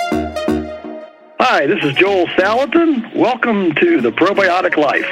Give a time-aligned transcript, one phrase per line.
[0.00, 3.14] Hi, this is Joel Salatin.
[3.14, 5.04] Welcome to the Probiotic Life.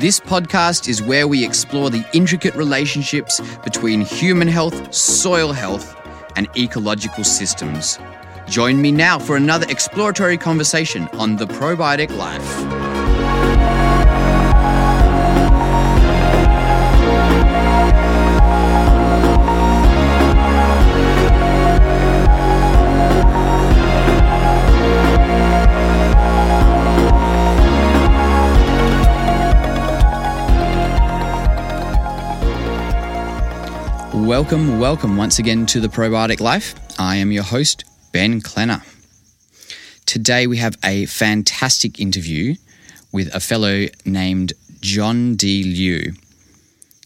[0.00, 5.96] This podcast is where we explore the intricate relationships between human health, soil health,
[6.36, 7.98] and ecological systems.
[8.50, 12.66] Join me now for another exploratory conversation on the probiotic life.
[34.12, 36.74] Welcome, welcome once again to the Probiotic Life.
[36.98, 38.82] I am your host, Ben Klenner.
[40.04, 42.56] Today we have a fantastic interview
[43.12, 45.62] with a fellow named John D.
[45.62, 46.12] Liu.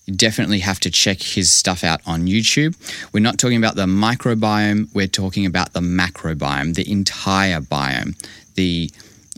[0.06, 2.76] You definitely have to check his stuff out on YouTube.
[3.12, 8.16] We're not talking about the microbiome, we're talking about the macrobiome, the entire biome,
[8.54, 8.90] the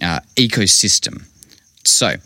[0.02, 1.24] uh, ecosystem.
[1.84, 2.16] So,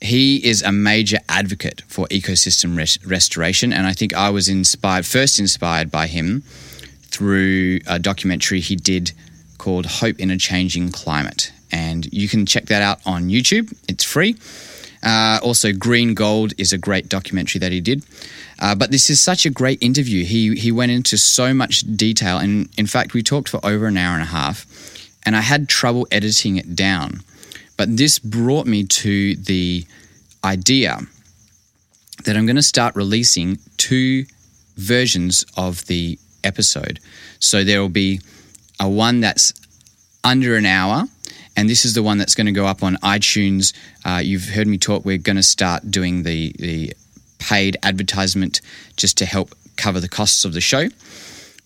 [0.00, 5.06] he is a major advocate for ecosystem res- restoration, and I think I was inspired,
[5.06, 6.44] first inspired by him
[7.10, 9.12] through a documentary he did
[9.58, 11.52] called Hope in a Changing Climate.
[11.70, 14.36] And you can check that out on YouTube, it's free.
[15.02, 18.02] Uh, also, Green Gold is a great documentary that he did.
[18.58, 20.24] Uh, but this is such a great interview.
[20.24, 23.96] He, he went into so much detail, and in fact, we talked for over an
[23.96, 24.66] hour and a half,
[25.24, 27.22] and I had trouble editing it down
[27.78, 29.86] but this brought me to the
[30.44, 30.98] idea
[32.24, 34.26] that I'm going to start releasing two
[34.76, 37.00] versions of the episode.
[37.38, 38.20] So there will be
[38.80, 39.52] a one that's
[40.24, 41.04] under an hour,
[41.56, 43.72] and this is the one that's going to go up on iTunes.
[44.04, 45.04] Uh, you've heard me talk.
[45.04, 46.92] We're going to start doing the the
[47.38, 48.60] paid advertisement
[48.96, 50.88] just to help cover the costs of the show.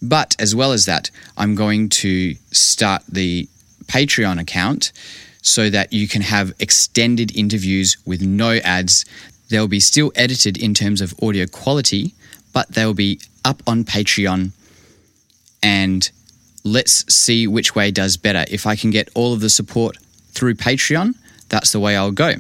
[0.00, 3.48] But as well as that, I'm going to start the
[3.86, 4.92] Patreon account
[5.42, 9.04] so that you can have extended interviews with no ads.
[9.48, 12.14] They'll be still edited in terms of audio quality,
[12.52, 14.52] but they'll be up on Patreon.
[15.62, 16.10] And
[16.64, 18.44] let's see which way does better.
[18.50, 19.96] If I can get all of the support
[20.32, 21.14] through Patreon,
[21.48, 22.34] that's the way I'll go.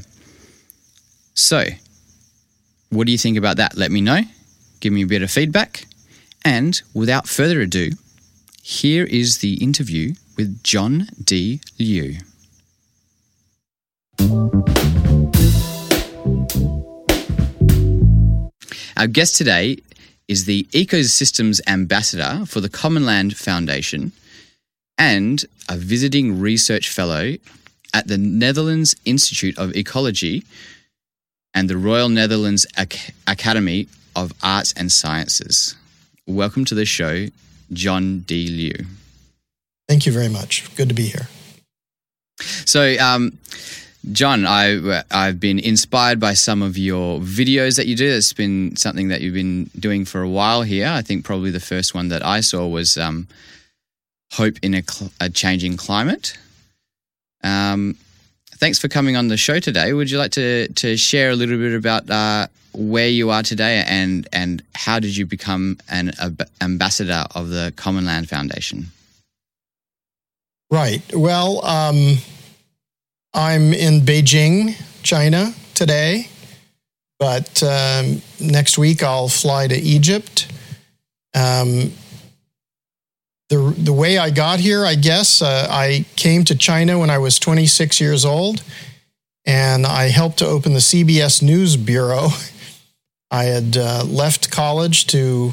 [1.34, 1.64] So,
[2.90, 3.76] what do you think about that?
[3.76, 4.20] Let me know.
[4.80, 5.86] Give me a bit of feedback.
[6.44, 7.92] And without further ado,
[8.62, 11.60] here is the interview with John D.
[11.78, 12.18] Liu.
[18.96, 19.78] Our guest today
[20.28, 24.12] is the Ecosystems Ambassador for the Commonland Foundation
[24.98, 27.34] and a visiting research fellow
[27.94, 30.44] at the Netherlands Institute of Ecology
[31.54, 35.74] and the Royal Netherlands Ac- Academy of Arts and Sciences.
[36.26, 37.26] Welcome to the show,
[37.72, 38.48] John D.
[38.48, 38.86] Liu.
[39.88, 40.74] Thank you very much.
[40.76, 41.28] Good to be here.
[42.64, 43.38] So, um,
[44.10, 48.08] John, I, I've been inspired by some of your videos that you do.
[48.08, 50.88] It's been something that you've been doing for a while here.
[50.88, 53.28] I think probably the first one that I saw was um,
[54.32, 56.36] Hope in a, cl- a Changing Climate.
[57.44, 57.96] Um,
[58.56, 59.92] thanks for coming on the show today.
[59.92, 63.84] Would you like to, to share a little bit about uh, where you are today
[63.86, 68.86] and, and how did you become an ab- ambassador of the Commonland Foundation?
[70.70, 71.02] Right.
[71.14, 72.16] Well, um,
[73.34, 76.28] I'm in Beijing, China today,
[77.18, 80.52] but um, next week I'll fly to Egypt.
[81.34, 81.92] Um,
[83.48, 87.18] the, the way I got here, I guess, uh, I came to China when I
[87.18, 88.62] was 26 years old,
[89.46, 92.28] and I helped to open the CBS News Bureau.
[93.30, 95.52] I had uh, left college to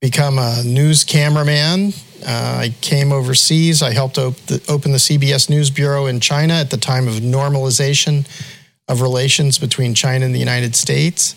[0.00, 1.92] become a news cameraman
[2.26, 3.82] uh, I came overseas.
[3.82, 7.14] I helped op- the, open the CBS News Bureau in China at the time of
[7.14, 8.26] normalization
[8.88, 11.36] of relations between China and the United States.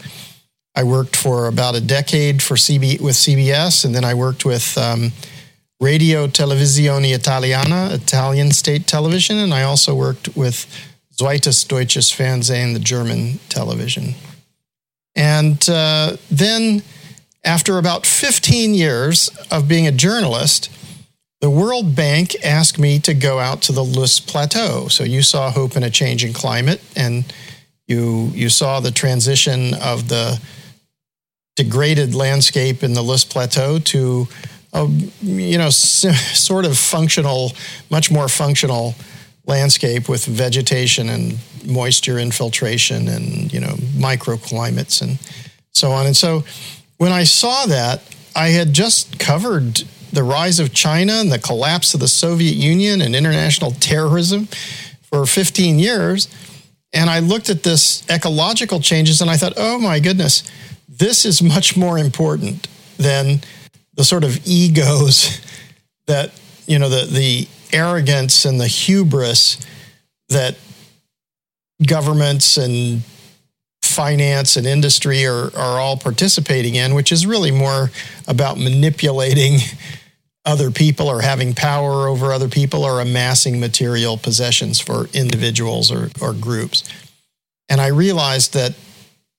[0.76, 4.78] I worked for about a decade for CB with CBS, and then I worked with
[4.78, 5.12] um,
[5.80, 10.66] Radio Televisione Italiana, Italian state television, and I also worked with
[11.16, 14.16] Zweites Deutsches Fernsehen, the German television.
[15.16, 16.82] And uh, then
[17.44, 20.70] after about 15 years of being a journalist,
[21.40, 24.88] the World Bank asked me to go out to the Loess Plateau.
[24.90, 27.26] So you saw Hope in a Changing Climate, and
[27.88, 30.40] you, you saw the transition of the
[31.56, 34.28] degraded landscape in the Loess Plateau to
[34.74, 34.86] a
[35.22, 37.54] you know sort of functional,
[37.90, 38.96] much more functional
[39.48, 45.20] landscape with vegetation and moisture infiltration and you know microclimates and
[45.72, 46.06] so on.
[46.06, 46.44] And so
[47.02, 48.04] when I saw that,
[48.36, 49.82] I had just covered
[50.14, 54.48] the rise of China and the collapse of the Soviet Union and international terrorism
[55.02, 56.28] for 15 years.
[56.94, 60.44] And I looked at this ecological changes and I thought, oh my goodness,
[60.88, 62.68] this is much more important
[62.98, 63.42] than
[63.96, 65.42] the sort of egos
[66.06, 69.58] that, you know, the, the arrogance and the hubris
[70.30, 70.56] that
[71.84, 73.02] governments and
[73.92, 77.92] finance and industry are, are all participating in, which is really more
[78.28, 79.60] about manipulating
[80.46, 86.10] other people or having power over other people or amassing material possessions for individuals or,
[86.20, 86.84] or groups.
[87.70, 88.74] And I realized that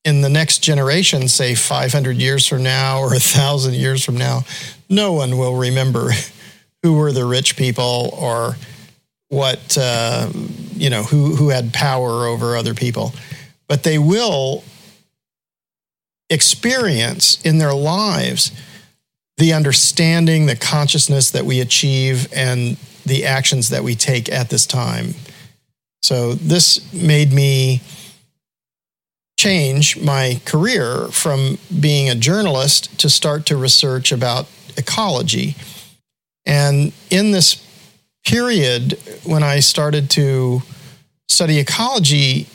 [0.04, 4.44] in the next generation, say 500 years from now or 1,000 years from now,
[4.88, 6.10] no one will remember
[6.82, 8.56] who were the rich people or
[9.28, 10.30] what, uh,
[10.74, 13.12] you know, who, who had power over other people.
[13.68, 14.64] But they will
[16.30, 18.52] experience in their lives
[19.36, 24.66] the understanding, the consciousness that we achieve, and the actions that we take at this
[24.66, 25.14] time.
[26.02, 27.80] So this made me
[29.38, 35.56] change my career from being a journalist to start to research about ecology.
[36.46, 37.66] And in this
[38.24, 40.62] period, when I started to
[41.28, 42.46] study ecology,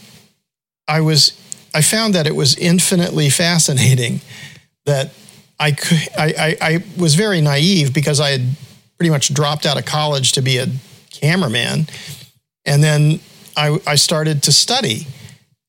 [0.87, 1.33] I was
[1.73, 4.21] I found that it was infinitely fascinating
[4.85, 5.11] that
[5.59, 8.41] I, could, I, I, I was very naive because I had
[8.97, 10.67] pretty much dropped out of college to be a
[11.11, 11.87] cameraman.
[12.65, 13.19] And then
[13.55, 15.07] I, I started to study.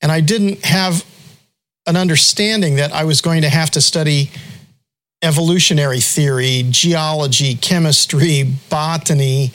[0.00, 1.04] And I didn't have
[1.86, 4.30] an understanding that I was going to have to study
[5.22, 9.52] evolutionary theory, geology, chemistry, botany,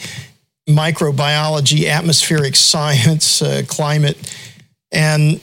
[0.68, 4.18] microbiology, atmospheric science, uh, climate,
[4.92, 5.40] and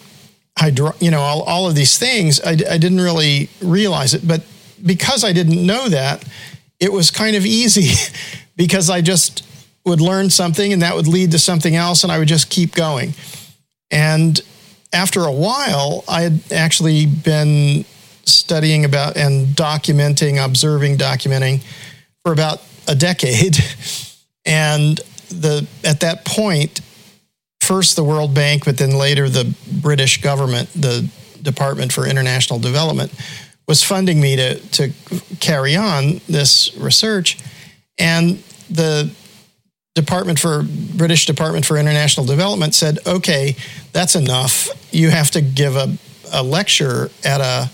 [0.61, 2.41] hydro, you know, all, all of these things.
[2.41, 4.29] I, I didn't really realize it.
[4.29, 4.43] But
[4.85, 6.23] because I didn't know that,
[6.79, 7.95] it was kind of easy
[8.57, 9.47] because I just
[9.87, 12.75] would learn something and that would lead to something else and I would just keep
[12.75, 13.15] going.
[13.91, 14.39] And
[14.93, 17.87] after a while, I had actually been
[18.25, 21.63] studying about and documenting, observing, documenting
[22.23, 23.57] for about a decade.
[24.47, 24.97] And
[25.29, 26.81] the at that point,
[27.71, 31.09] first the World Bank, but then later the British government, the
[31.41, 33.13] Department for International Development,
[33.69, 34.93] was funding me to to
[35.39, 37.39] carry on this research,
[37.97, 39.09] and the
[39.95, 40.65] Department for
[40.97, 43.55] British Department for International Development said, "Okay,
[43.93, 44.69] that's enough.
[44.93, 45.97] You have to give a,
[46.33, 47.71] a lecture at a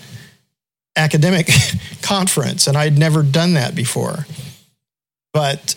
[0.95, 1.49] academic
[2.03, 4.27] conference." And I'd never done that before,
[5.33, 5.73] but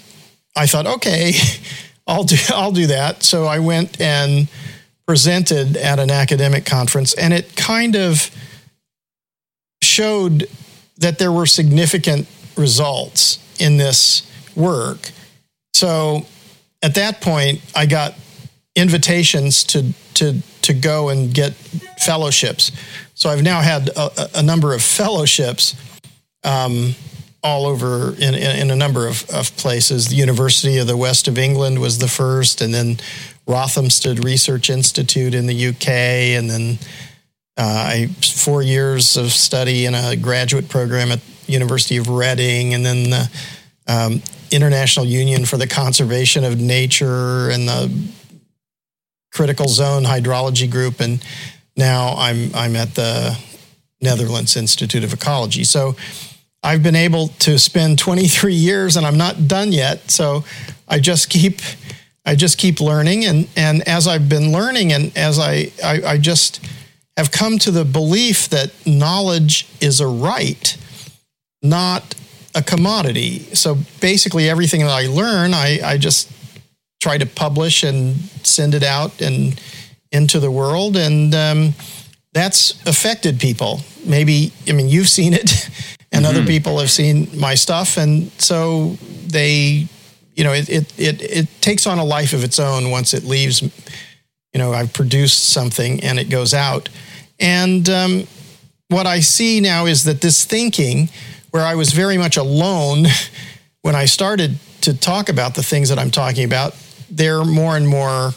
[0.55, 1.33] I thought, "Okay,
[2.11, 4.49] I'll do I'll do that." So I went and
[5.07, 8.31] presented at an academic conference, and it kind of
[9.83, 10.49] showed
[10.99, 15.11] that there were significant results in this work.
[15.75, 16.27] So
[16.83, 18.15] at that point, I got
[18.77, 21.55] invitations to to to go and get
[21.99, 22.71] fellowships.
[23.15, 25.75] So I've now had a, a number of fellowships
[26.45, 26.95] um,
[27.43, 30.09] all over in, in, in, a number of, of places.
[30.09, 32.99] The University of the West of England was the first, and then
[33.47, 36.79] Rothamsted Research Institute in the UK, and then
[37.57, 42.85] uh, I four years of study in a graduate program at University of Reading, and
[42.85, 43.31] then the
[43.89, 47.91] um, International Union for the Conservation of Nature and the
[49.33, 51.25] Critical Zone Hydrology Group, and
[51.77, 53.39] now I'm I'm at the
[54.01, 55.65] Netherlands Institute of Ecology.
[55.65, 55.97] So
[56.63, 60.11] I've been able to spend 23 years, and I'm not done yet.
[60.11, 60.45] So
[60.89, 61.61] I just keep
[62.27, 66.19] I just keep learning, and and as I've been learning, and as I I, I
[66.19, 66.61] just
[67.17, 70.77] have come to the belief that knowledge is a right,
[71.63, 72.15] not
[72.55, 73.41] a commodity.
[73.55, 76.31] So basically, everything that I learn, I, I just
[77.01, 79.61] try to publish and send it out and
[80.13, 80.97] into the world.
[80.97, 81.75] And um,
[82.33, 83.81] that's affected people.
[84.05, 85.71] Maybe, I mean, you've seen it,
[86.13, 86.37] and mm-hmm.
[86.37, 87.97] other people have seen my stuff.
[87.97, 89.87] And so they,
[90.35, 93.25] you know, it, it, it, it takes on a life of its own once it
[93.25, 93.63] leaves.
[94.53, 96.89] You know, I've produced something and it goes out.
[97.39, 98.27] And um,
[98.89, 101.09] what I see now is that this thinking,
[101.51, 103.07] where I was very much alone
[103.83, 106.75] when I started to talk about the things that I'm talking about,
[107.11, 108.33] they're more and more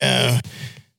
[0.00, 0.40] uh,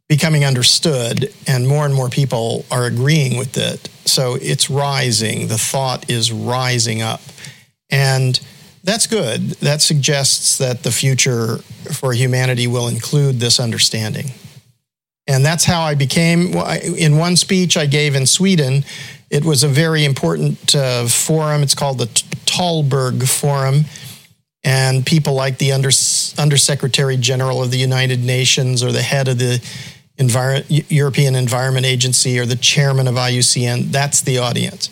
[0.09, 3.87] becoming understood, and more and more people are agreeing with it.
[4.05, 5.47] So it's rising.
[5.47, 7.21] The thought is rising up.
[7.91, 8.39] And
[8.83, 9.51] that's good.
[9.61, 11.57] That suggests that the future
[11.93, 14.31] for humanity will include this understanding.
[15.27, 16.55] And that's how I became.
[16.55, 18.83] In one speech I gave in Sweden,
[19.29, 21.61] it was a very important uh, forum.
[21.61, 22.07] It's called the
[22.45, 23.85] Tallberg Forum.
[24.63, 25.91] And people like the Under,
[26.37, 29.61] Undersecretary General of the United Nations or the head of the
[30.19, 34.89] European Environment Agency or the chairman of IUCN, that's the audience.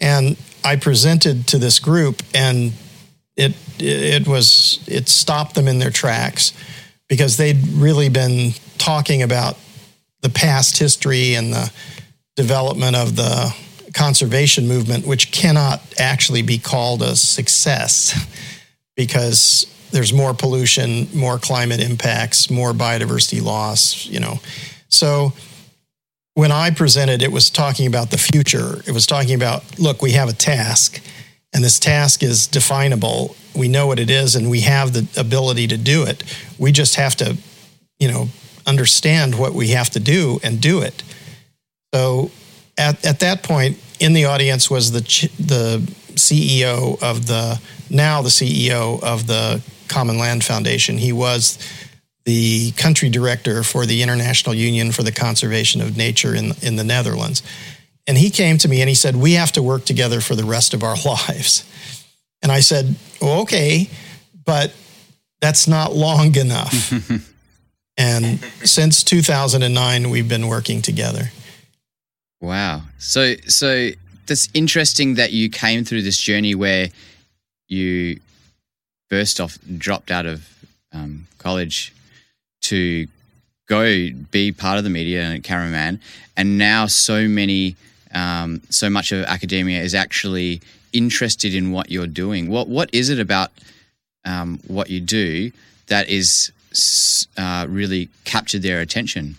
[0.00, 2.72] And I presented to this group, and
[3.36, 6.52] it it was it stopped them in their tracks
[7.08, 9.56] because they'd really been talking about
[10.22, 11.72] the past history and the
[12.34, 13.54] development of the
[13.94, 18.26] conservation movement, which cannot actually be called a success
[18.96, 24.40] because there's more pollution, more climate impacts, more biodiversity loss, you know.
[24.88, 25.32] So
[26.34, 28.82] when I presented, it was talking about the future.
[28.86, 31.02] It was talking about, look, we have a task,
[31.52, 33.36] and this task is definable.
[33.54, 36.22] We know what it is, and we have the ability to do it.
[36.58, 37.36] We just have to,
[37.98, 38.28] you know,
[38.66, 41.02] understand what we have to do and do it.
[41.94, 42.30] So
[42.76, 45.00] at, at that point, in the audience was the
[45.38, 45.78] the
[46.14, 50.98] CEO of the now the CEO of the Commonland Foundation.
[50.98, 51.58] He was
[52.24, 56.84] the country director for the International Union for the Conservation of Nature in, in the
[56.84, 57.42] Netherlands.
[58.06, 60.44] And he came to me and he said, We have to work together for the
[60.44, 61.64] rest of our lives.
[62.42, 63.88] And I said, well, Okay,
[64.44, 64.72] but
[65.40, 66.92] that's not long enough.
[67.96, 71.30] and since 2009, we've been working together.
[72.40, 72.82] Wow.
[72.98, 73.90] So, so
[74.26, 76.88] that's interesting that you came through this journey where
[77.68, 78.20] you
[79.10, 80.48] first off dropped out of
[80.92, 81.92] um, college
[82.62, 83.06] to
[83.68, 86.00] go be part of the media and a cameraman,
[86.36, 87.76] and now so many,
[88.12, 90.60] um, so much of academia is actually
[90.92, 92.48] interested in what you're doing.
[92.48, 93.52] What what is it about
[94.24, 95.52] um, what you do
[95.86, 96.52] that is
[97.36, 99.36] uh, really captured their attention?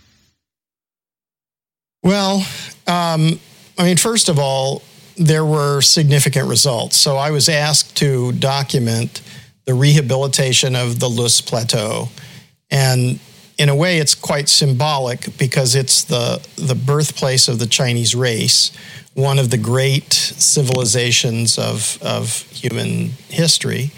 [2.02, 2.46] Well,
[2.86, 3.40] um,
[3.76, 4.82] I mean, first of all,
[5.16, 6.96] there were significant results.
[6.96, 9.20] So I was asked to document
[9.68, 12.08] the rehabilitation of the Loess Plateau.
[12.70, 13.20] And
[13.58, 18.72] in a way, it's quite symbolic because it's the, the birthplace of the Chinese race,
[19.12, 23.90] one of the great civilizations of, of human history.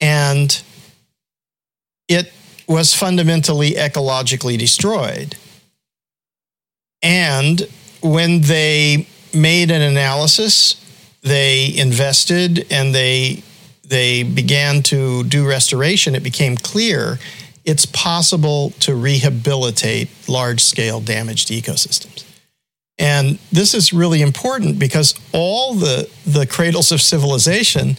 [0.00, 0.62] And
[2.08, 2.32] it
[2.66, 5.36] was fundamentally ecologically destroyed.
[7.02, 7.68] And
[8.02, 10.82] when they made an analysis,
[11.20, 13.42] they invested and they
[13.94, 17.18] they began to do restoration, it became clear
[17.64, 22.24] it's possible to rehabilitate large scale damaged ecosystems.
[22.98, 27.96] And this is really important because all the, the cradles of civilization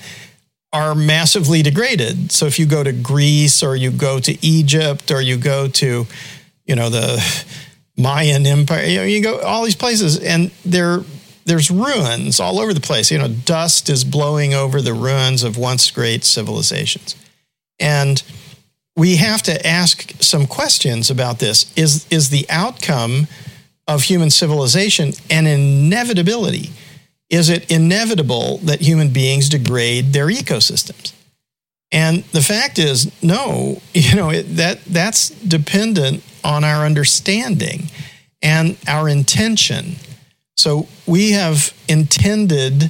[0.72, 2.32] are massively degraded.
[2.32, 6.06] So if you go to Greece or you go to Egypt or you go to,
[6.66, 7.24] you know, the
[7.98, 11.00] Mayan Empire, you, know, you go all these places and they're
[11.46, 13.12] there's ruins all over the place.
[13.12, 17.16] You know, dust is blowing over the ruins of once great civilizations.
[17.80, 18.22] And
[18.96, 21.72] we have to ask some questions about this.
[21.78, 23.28] Is, is the outcome
[23.88, 26.72] of human civilization an inevitability?
[27.30, 31.14] Is it inevitable that human beings degrade their ecosystems?
[31.92, 37.90] And the fact is, no, you know, it, that, that's dependent on our understanding
[38.42, 39.96] and our intention.
[40.58, 42.90] So we have intended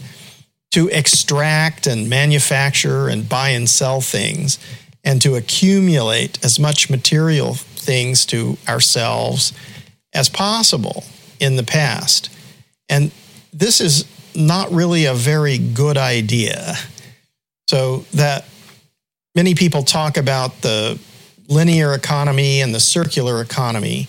[0.72, 4.60] to extract and manufacture and buy and sell things
[5.04, 9.54] and to accumulate as much material things to ourselves
[10.14, 11.04] as possible
[11.40, 12.30] in the past.
[12.90, 13.12] And
[13.54, 14.06] this is
[14.36, 16.76] not really a very good idea.
[17.70, 18.46] So that
[19.34, 21.00] many people talk about the
[21.48, 24.08] linear economy and the circular economy.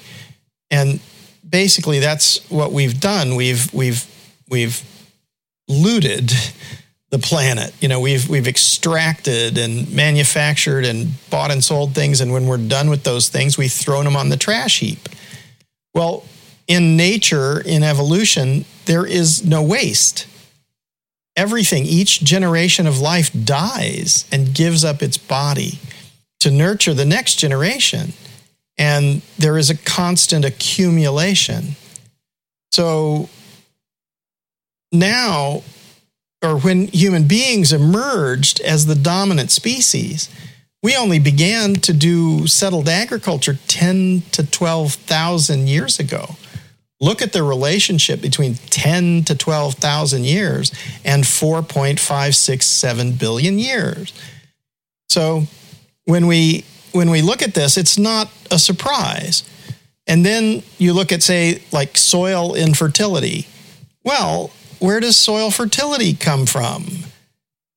[0.70, 1.00] And
[1.48, 3.34] basically that's what we've done.
[3.36, 4.04] We've we've
[4.48, 4.82] we've
[5.68, 6.32] looted
[7.10, 7.72] the planet.
[7.80, 12.56] You know, we've we've extracted and manufactured and bought and sold things, and when we're
[12.56, 15.08] done with those things, we've thrown them on the trash heap.
[15.94, 16.24] Well,
[16.66, 20.26] in nature, in evolution, there is no waste.
[21.36, 25.78] Everything, each generation of life dies and gives up its body
[26.40, 28.12] to nurture the next generation
[28.78, 31.76] and there is a constant accumulation.
[32.72, 33.28] So
[34.92, 35.62] now,
[36.42, 40.28] or when human beings emerged as the dominant species,
[40.82, 46.36] we only began to do settled agriculture 10 to 12,000 years ago.
[47.00, 50.72] Look at the relationship between 10 to 12,000 years
[51.04, 54.12] and 4.567 billion years.
[55.08, 55.44] So
[56.04, 56.64] when we
[56.96, 59.42] when we look at this, it's not a surprise.
[60.06, 63.46] And then you look at say like soil infertility.
[64.04, 66.86] Well, where does soil fertility come from?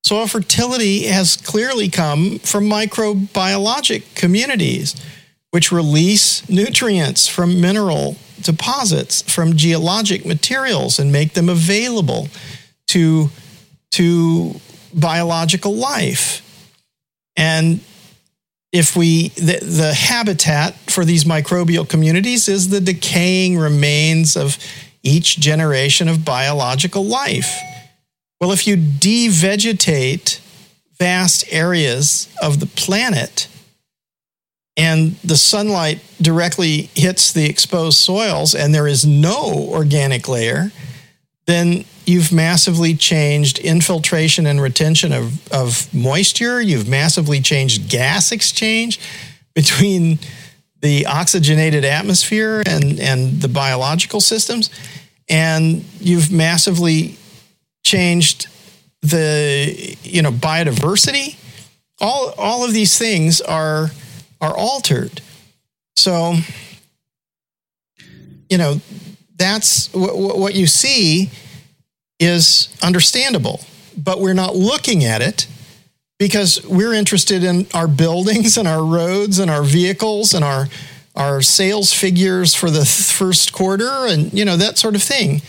[0.04, 4.96] Soil fertility has clearly come from microbiologic communities,
[5.52, 12.30] which release nutrients from mineral deposits, from geologic materials, and make them available
[12.88, 13.30] to,
[13.92, 14.60] to
[14.94, 16.46] biological life.
[17.36, 17.82] And
[18.72, 24.58] if we the, the habitat for these microbial communities is the decaying remains of
[25.04, 27.50] each generation of biological life.
[28.40, 30.40] Well, if you devegetate
[30.98, 33.48] vast areas of the planet
[34.78, 40.72] and the sunlight directly hits the exposed soils and there is no organic layer,
[41.50, 46.62] then you've massively changed infiltration and retention of, of moisture.
[46.62, 49.00] You've massively changed gas exchange
[49.54, 50.20] between
[50.82, 54.70] the oxygenated atmosphere and, and the biological systems.
[55.28, 57.18] And you've massively
[57.84, 58.48] changed
[59.02, 61.38] the you know biodiversity.
[62.02, 63.92] All, all of these things are
[64.42, 65.22] are altered.
[65.96, 66.36] So,
[68.50, 68.80] you know,
[69.40, 71.32] that's w- what you see
[72.20, 73.62] is understandable,
[73.98, 75.48] but we're not looking at it
[76.20, 80.68] because we're interested in our buildings and our roads and our vehicles and our
[81.16, 85.42] our sales figures for the first quarter and you know that sort of thing.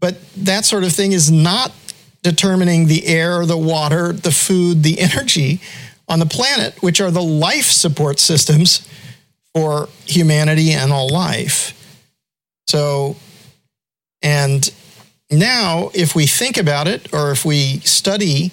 [0.00, 1.72] But that sort of thing is not
[2.22, 5.60] determining the air, the water, the food, the energy
[6.08, 8.86] on the planet, which are the life support systems
[9.54, 11.72] for humanity and all life.
[12.68, 13.16] So,
[14.22, 14.72] and
[15.30, 18.52] now if we think about it or if we study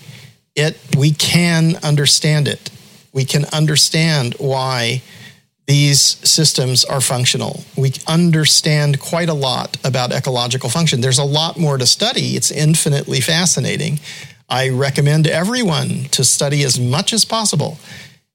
[0.56, 2.70] it, we can understand it.
[3.12, 5.02] We can understand why
[5.66, 7.64] these systems are functional.
[7.78, 11.02] We understand quite a lot about ecological function.
[11.02, 12.36] There's a lot more to study.
[12.36, 14.00] It's infinitely fascinating.
[14.50, 17.78] I recommend everyone to study as much as possible.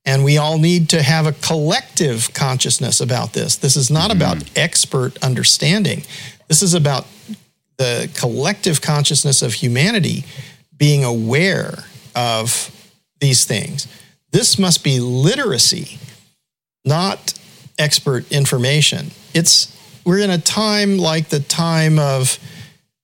[0.07, 3.57] And we all need to have a collective consciousness about this.
[3.57, 4.23] This is not mm-hmm.
[4.23, 6.05] about expert understanding.
[6.49, 7.07] This is about
[7.79, 10.25] the collective consciousness of humanity
[10.77, 12.71] being aware of
[13.21, 13.89] these things.
[14.31, 15.99] This must be literacy
[16.85, 17.39] not
[17.79, 19.11] expert information.
[19.35, 22.39] It's we're in a time like the time of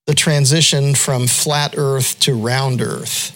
[0.07, 3.31] the transition from flat earth to round earth.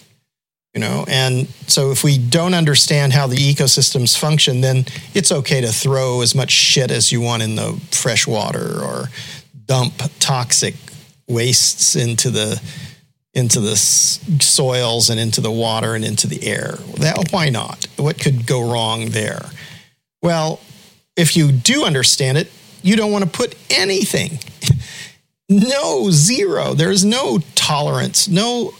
[0.73, 5.61] You know, and so if we don't understand how the ecosystems function, then it's okay
[5.61, 9.05] to throw as much shit as you want in the fresh water or
[9.65, 10.75] dump toxic
[11.29, 12.61] wastes into the
[13.33, 16.77] into the soils and into the water and into the air.
[16.97, 17.87] That why not?
[17.95, 19.45] What could go wrong there?
[20.21, 20.59] Well,
[21.15, 24.39] if you do understand it, you don't want to put anything.
[25.49, 26.73] no, zero.
[26.73, 28.73] There's no tolerance, no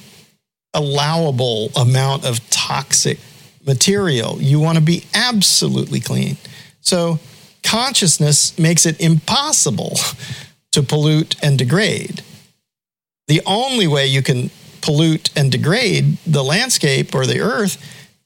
[0.73, 3.19] allowable amount of toxic
[3.65, 4.41] material.
[4.41, 6.38] You want to be absolutely clean.
[6.81, 7.19] So,
[7.63, 9.97] consciousness makes it impossible
[10.71, 12.23] to pollute and degrade.
[13.29, 14.49] The only way you can
[14.81, 17.77] pollute and degrade the landscape or the earth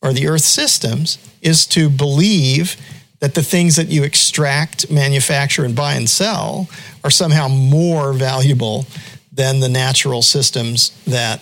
[0.01, 2.77] or the earth systems is to believe
[3.19, 6.69] that the things that you extract, manufacture, and buy and sell
[7.03, 8.85] are somehow more valuable
[9.33, 11.41] than the natural systems that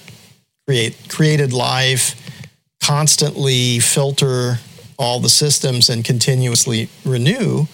[0.66, 2.16] create created life,
[2.82, 4.56] constantly filter
[4.98, 7.68] all the systems and continuously renew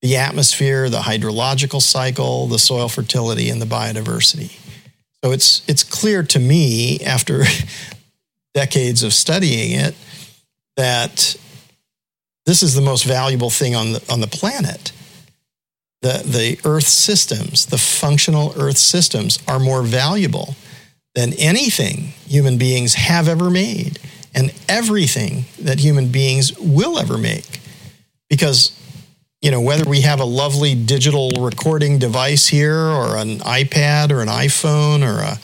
[0.00, 4.56] the atmosphere, the hydrological cycle, the soil fertility, and the biodiversity.
[5.24, 7.42] So it's it's clear to me after
[8.54, 9.94] decades of studying it
[10.76, 11.36] that
[12.46, 14.92] this is the most valuable thing on the, on the planet.
[16.02, 20.56] The, the Earth systems, the functional Earth systems, are more valuable
[21.14, 23.98] than anything human beings have ever made
[24.34, 27.60] and everything that human beings will ever make.
[28.30, 28.72] Because,
[29.40, 34.20] you know, whether we have a lovely digital recording device here or an iPad or
[34.20, 35.38] an iPhone or a,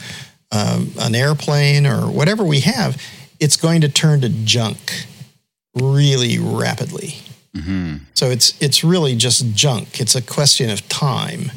[0.57, 3.03] um, an airplane or whatever we have,
[3.41, 5.07] it's going to turn to junk
[5.75, 7.17] really rapidly.
[7.55, 7.97] Mm-hmm.
[8.15, 9.99] So it's it's really just junk.
[9.99, 11.51] It's a question of time.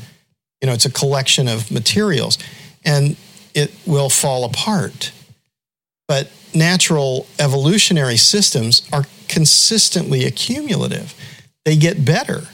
[0.61, 2.37] You know, it's a collection of materials,
[2.85, 3.17] and
[3.53, 5.11] it will fall apart.
[6.07, 11.13] But natural evolutionary systems are consistently accumulative.
[11.65, 12.47] They get better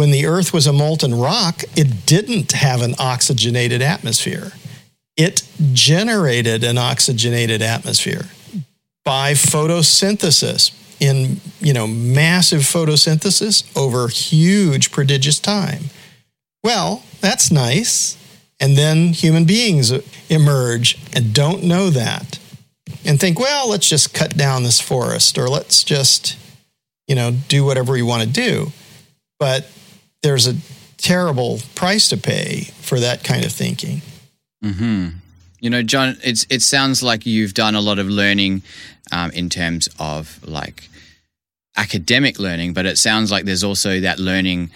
[0.00, 4.52] when the Earth was a molten rock, it didn't have an oxygenated atmosphere.
[5.14, 8.26] It generated an oxygenated atmosphere
[9.04, 15.84] by photosynthesis in you know massive photosynthesis over huge prodigious time.
[16.64, 18.16] Well, that's nice.
[18.58, 19.92] And then human beings
[20.30, 22.38] emerge and don't know that
[23.04, 26.36] and think, well, let's just cut down this forest or let's just,
[27.10, 28.70] you know, do whatever you want to do.
[29.40, 29.66] But
[30.22, 30.54] there's a
[30.96, 34.02] terrible price to pay for that kind of thinking.
[34.62, 35.08] Hmm.
[35.58, 38.62] You know, John, it's it sounds like you've done a lot of learning
[39.10, 40.88] um, in terms of like
[41.76, 44.70] academic learning, but it sounds like there's also that learning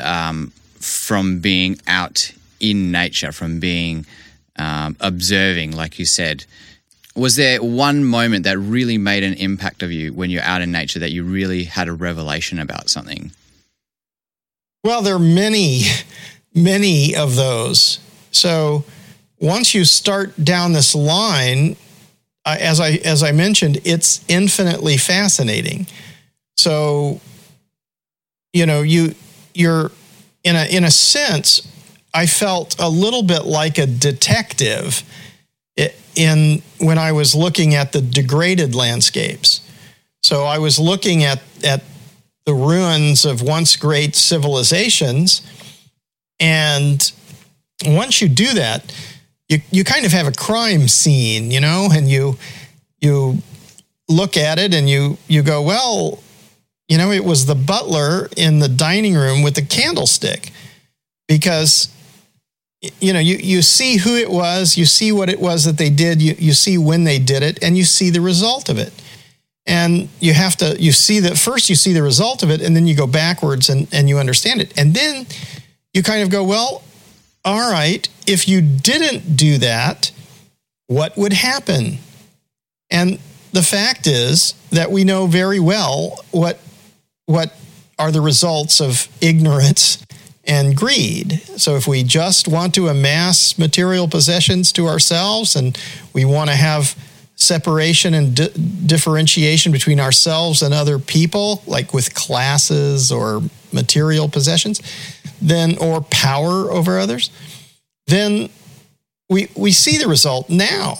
[0.00, 4.06] um, from being out in nature, from being
[4.56, 6.44] um, observing, like you said.
[7.20, 10.72] Was there one moment that really made an impact of you when you're out in
[10.72, 13.32] nature that you really had a revelation about something?
[14.82, 15.82] Well, there are many,
[16.54, 18.00] many of those.
[18.30, 18.84] So
[19.38, 21.76] once you start down this line,
[22.46, 25.88] as I as I mentioned, it's infinitely fascinating.
[26.56, 27.20] So,
[28.54, 29.14] you know, you
[29.52, 29.92] you're
[30.42, 31.68] in a in a sense,
[32.14, 35.02] I felt a little bit like a detective
[36.14, 39.60] in when I was looking at the degraded landscapes.
[40.22, 41.82] So I was looking at at
[42.44, 45.42] the ruins of once great civilizations,
[46.38, 47.12] and
[47.86, 48.92] once you do that,
[49.48, 52.36] you you kind of have a crime scene, you know, and you
[53.00, 53.42] you
[54.08, 56.22] look at it and you you go, well,
[56.88, 60.50] you know, it was the butler in the dining room with the candlestick
[61.28, 61.88] because
[62.80, 65.90] you know, you, you see who it was, you see what it was that they
[65.90, 68.92] did, you, you see when they did it, and you see the result of it.
[69.66, 72.74] And you have to, you see that first you see the result of it, and
[72.74, 74.72] then you go backwards and, and you understand it.
[74.78, 75.26] And then
[75.92, 76.82] you kind of go, well,
[77.44, 80.10] all right, if you didn't do that,
[80.86, 81.98] what would happen?
[82.90, 83.18] And
[83.52, 86.58] the fact is that we know very well what,
[87.26, 87.54] what
[87.98, 90.04] are the results of ignorance
[90.44, 91.42] and greed.
[91.56, 95.78] So if we just want to amass material possessions to ourselves and
[96.12, 96.96] we want to have
[97.36, 98.48] separation and di-
[98.86, 104.80] differentiation between ourselves and other people, like with classes or material possessions,
[105.40, 107.30] then or power over others,
[108.06, 108.50] then
[109.28, 110.98] we we see the result now.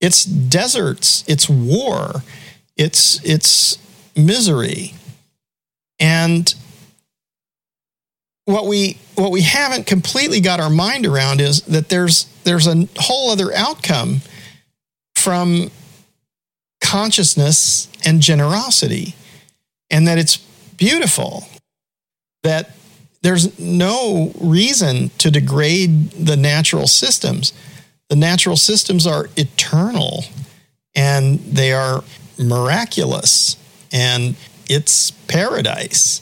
[0.00, 2.22] It's deserts, it's war,
[2.76, 3.78] it's it's
[4.16, 4.94] misery.
[5.98, 6.52] And
[8.46, 12.88] what we what we haven't completely got our mind around is that there's there's a
[12.96, 14.22] whole other outcome
[15.14, 15.70] from
[16.80, 19.14] consciousness and generosity
[19.90, 20.36] and that it's
[20.76, 21.46] beautiful
[22.42, 22.70] that
[23.22, 27.52] there's no reason to degrade the natural systems.
[28.08, 30.24] The natural systems are eternal
[30.94, 32.04] and they are
[32.38, 33.56] miraculous
[33.92, 34.36] and
[34.68, 36.20] it's paradise.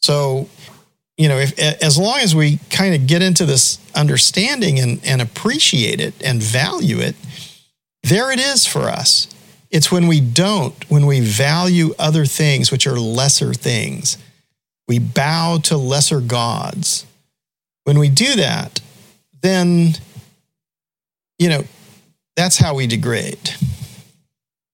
[0.00, 0.48] So
[1.18, 5.20] you know, if as long as we kind of get into this understanding and, and
[5.20, 7.16] appreciate it and value it,
[8.04, 9.26] there it is for us.
[9.70, 14.16] It's when we don't, when we value other things, which are lesser things,
[14.86, 17.04] we bow to lesser gods.
[17.82, 18.80] When we do that,
[19.42, 19.94] then,
[21.38, 21.64] you know,
[22.36, 23.54] that's how we degrade.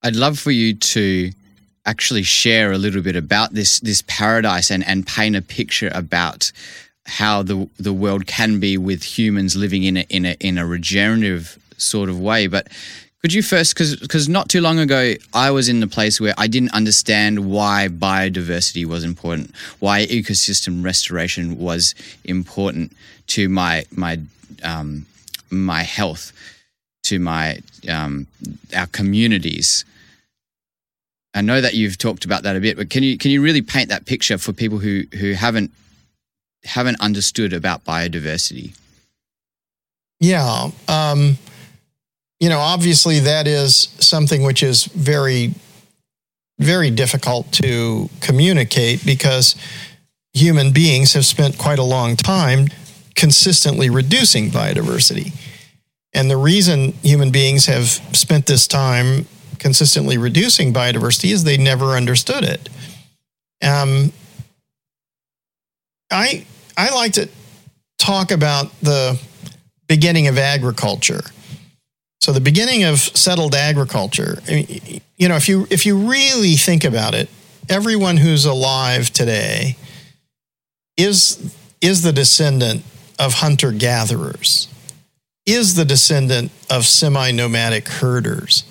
[0.02, 1.32] I'd love for you to
[1.86, 6.52] actually share a little bit about this this paradise and and paint a picture about
[7.06, 10.66] how the the world can be with humans living in a in a in a
[10.66, 12.46] regenerative sort of way.
[12.46, 12.68] But
[13.24, 16.34] could you first because because not too long ago i was in the place where
[16.36, 21.94] i didn't understand why biodiversity was important why ecosystem restoration was
[22.24, 22.92] important
[23.26, 24.20] to my my
[24.62, 25.06] um,
[25.48, 26.32] my health
[27.04, 28.26] to my um,
[28.76, 29.86] our communities
[31.34, 33.62] I know that you've talked about that a bit, but can you can you really
[33.62, 35.72] paint that picture for people who who haven't
[36.64, 38.76] haven't understood about biodiversity?
[40.20, 41.36] Yeah, um,
[42.38, 45.54] you know, obviously that is something which is very
[46.60, 49.56] very difficult to communicate because
[50.32, 52.68] human beings have spent quite a long time
[53.16, 55.32] consistently reducing biodiversity.
[56.12, 59.26] And the reason human beings have spent this time
[59.58, 62.68] consistently reducing biodiversity is they never understood it.
[63.62, 64.12] Um,
[66.10, 67.28] I I like to
[67.98, 69.20] talk about the
[69.86, 71.22] beginning of agriculture.
[72.20, 74.38] So the beginning of settled agriculture.
[74.48, 77.28] You know, if you if you really think about it,
[77.68, 79.76] everyone who's alive today
[80.96, 82.82] is, is the descendant
[83.18, 84.68] of hunter gatherers,
[85.46, 88.64] is the descendant of semi nomadic herders,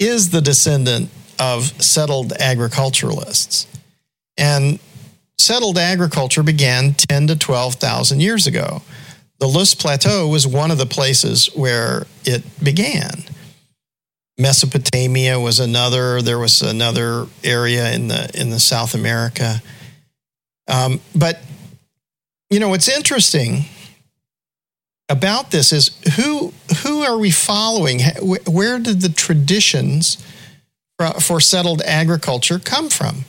[0.00, 3.66] is the descendant of settled agriculturalists.
[4.36, 4.80] And
[5.38, 8.82] settled agriculture began 10 to 12,000 years ago.
[9.38, 13.24] The Loess Plateau was one of the places where it began.
[14.38, 16.22] Mesopotamia was another.
[16.22, 19.62] There was another area in the in the South America.
[20.66, 21.40] Um, but
[22.48, 23.64] you know what's interesting
[25.10, 28.00] about this is who who are we following?
[28.46, 30.24] Where did the traditions
[31.20, 33.24] for settled agriculture come from?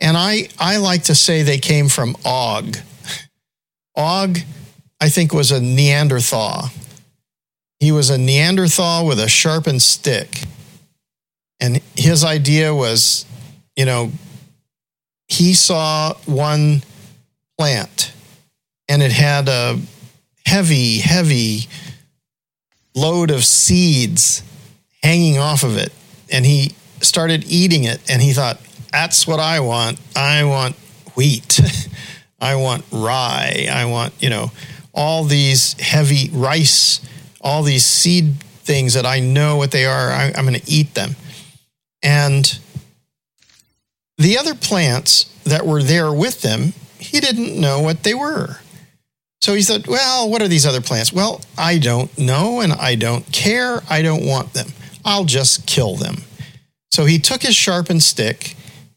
[0.00, 2.78] And I I like to say they came from Og.
[3.94, 4.38] Og,
[5.00, 6.70] I think, was a Neanderthal.
[7.78, 10.42] He was a Neanderthal with a sharpened stick.
[11.60, 13.24] And his idea was,
[13.74, 14.12] you know,
[15.28, 16.82] he saw one
[17.58, 18.12] plant
[18.88, 19.78] and it had a
[20.46, 21.66] heavy, heavy
[22.94, 24.42] load of seeds
[25.02, 25.92] hanging off of it.
[26.32, 28.58] And he started eating it and he thought,
[28.90, 30.00] that's what I want.
[30.14, 30.76] I want
[31.14, 31.60] wheat.
[32.40, 33.66] I want rye.
[33.70, 34.50] I want, you know,
[34.94, 37.00] all these heavy rice,
[37.40, 40.10] all these seed things that I know what they are.
[40.10, 41.16] I, I'm going to eat them.
[42.02, 42.58] And
[44.16, 48.60] the other plants that were there with them, he didn't know what they were.
[49.40, 51.12] So he said, Well, what are these other plants?
[51.12, 53.82] Well, I don't know and I don't care.
[53.88, 54.68] I don't want them.
[55.04, 56.16] I'll just kill them.
[56.90, 58.56] So he took his sharpened stick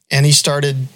[0.10, 0.88] and he started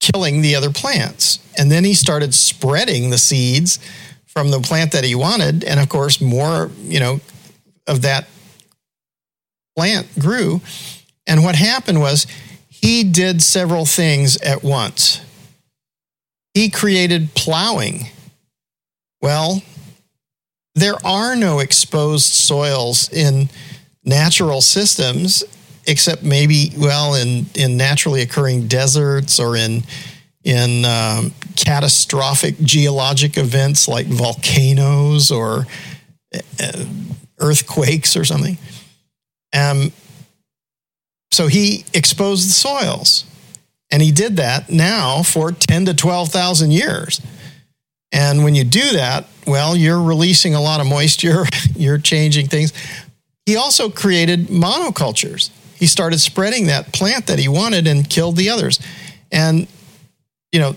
[0.00, 1.38] killing the other plants.
[1.58, 3.78] And then he started spreading the seeds
[4.26, 5.64] from the plant that he wanted.
[5.64, 7.20] And of course, more, you know,
[7.86, 8.26] of that
[9.76, 10.60] plant grew.
[11.26, 12.26] And what happened was
[12.68, 15.20] he did several things at once.
[16.54, 18.06] He created plowing.
[19.20, 19.62] Well,
[20.74, 23.48] there are no exposed soils in
[24.04, 25.42] natural systems
[25.86, 29.82] except maybe well in in naturally occurring deserts or in
[30.44, 35.66] in um, catastrophic geologic events like volcanoes or
[36.34, 36.84] uh,
[37.38, 38.56] earthquakes or something.
[39.52, 39.92] Um,
[41.32, 43.24] so he exposed the soils,
[43.90, 47.20] and he did that now for ten to twelve thousand years.
[48.12, 52.72] And when you do that, well, you're releasing a lot of moisture, you're changing things.
[53.44, 58.48] He also created monocultures he started spreading that plant that he wanted and killed the
[58.48, 58.80] others.
[59.30, 59.66] And,
[60.50, 60.74] you know,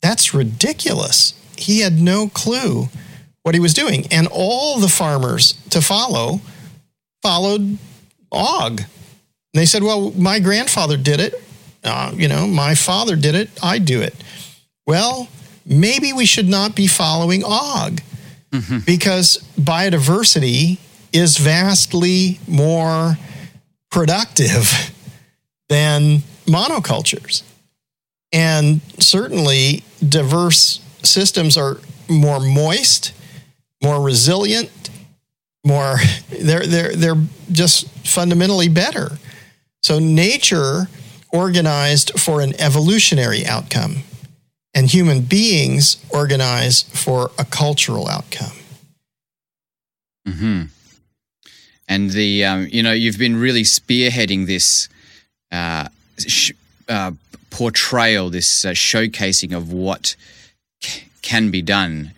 [0.00, 1.34] that's ridiculous.
[1.56, 2.88] He had no clue
[3.42, 4.06] what he was doing.
[4.10, 6.40] And all the farmers to follow
[7.22, 7.78] followed
[8.32, 8.80] Og.
[8.80, 8.88] And
[9.60, 11.34] they said, well, my grandfather did it.
[11.84, 13.50] Uh, you know, my father did it.
[13.62, 14.14] I do it.
[14.86, 15.28] Well,
[15.64, 18.00] maybe we should not be following Og
[18.50, 18.78] mm-hmm.
[18.86, 20.78] because biodiversity
[21.12, 23.18] is vastly more
[23.90, 24.92] productive
[25.68, 27.42] than monocultures.
[28.32, 33.12] And certainly, diverse systems are more moist,
[33.82, 34.70] more resilient,
[35.64, 35.96] more
[36.30, 39.18] they're they're they're just fundamentally better.
[39.82, 40.88] So nature
[41.32, 44.04] organized for an evolutionary outcome
[44.74, 48.52] and human beings organize for a cultural outcome.
[50.26, 50.68] Mhm
[51.88, 54.88] and the um, you know you've been really spearheading this
[55.50, 56.52] uh, sh-
[56.88, 57.12] uh,
[57.50, 60.16] portrayal, this uh, showcasing of what
[60.80, 62.12] c- can be done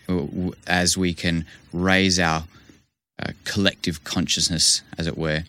[0.67, 2.45] as we can raise our
[3.19, 5.43] uh, collective consciousness, as it were.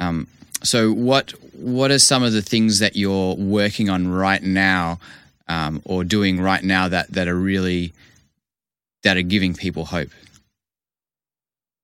[0.00, 0.26] Um,
[0.62, 4.98] so, what what are some of the things that you're working on right now,
[5.48, 7.92] um, or doing right now that that are really
[9.02, 10.10] that are giving people hope?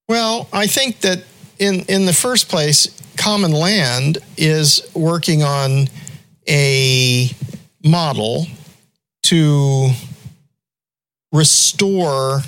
[0.09, 1.25] Well, I think that
[1.59, 5.89] in in the first place, Commonland is working on
[6.49, 7.31] a
[7.83, 8.47] model
[9.25, 9.91] to
[11.33, 12.41] restore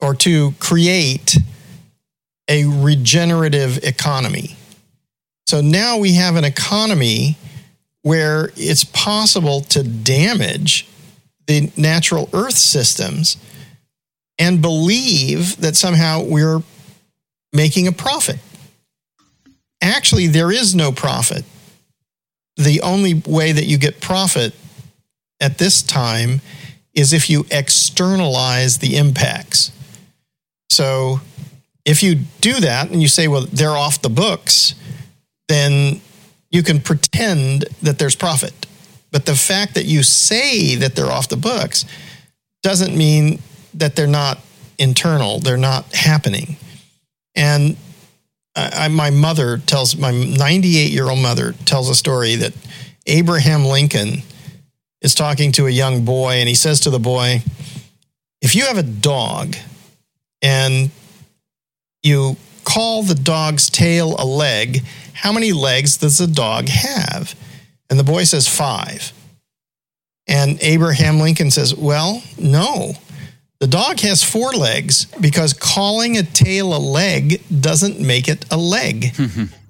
[0.00, 1.38] or to create
[2.48, 4.56] a regenerative economy.
[5.46, 7.36] So now we have an economy
[8.02, 10.88] where it's possible to damage
[11.46, 13.36] the natural earth systems
[14.38, 16.62] and believe that somehow we're
[17.52, 18.38] making a profit.
[19.82, 21.44] Actually, there is no profit.
[22.56, 24.54] The only way that you get profit
[25.40, 26.40] at this time
[26.94, 29.72] is if you externalize the impacts.
[30.70, 31.20] So
[31.84, 34.74] if you do that and you say, well, they're off the books,
[35.48, 36.00] then
[36.50, 38.66] you can pretend that there's profit.
[39.10, 41.84] But the fact that you say that they're off the books
[42.62, 43.40] doesn't mean
[43.74, 44.38] that they're not
[44.78, 46.56] internal, they're not happening.
[47.34, 47.76] And
[48.56, 52.52] I, my mother tells, my 98 year old mother tells a story that
[53.06, 54.22] Abraham Lincoln
[55.00, 57.42] is talking to a young boy, and he says to the boy,
[58.42, 59.56] If you have a dog
[60.42, 60.90] and
[62.02, 64.84] you call the dog's tail a leg,
[65.20, 67.34] how many legs does the dog have?
[67.90, 69.12] And the boy says, Five.
[70.26, 72.94] And Abraham Lincoln says, Well, no.
[73.58, 78.56] The dog has four legs because calling a tail a leg doesn't make it a
[78.56, 79.14] leg.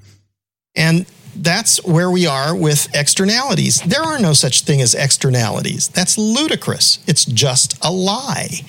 [0.76, 3.80] and that's where we are with externalities.
[3.80, 5.88] There are no such thing as externalities.
[5.88, 7.00] That's ludicrous.
[7.08, 8.60] It's just a lie.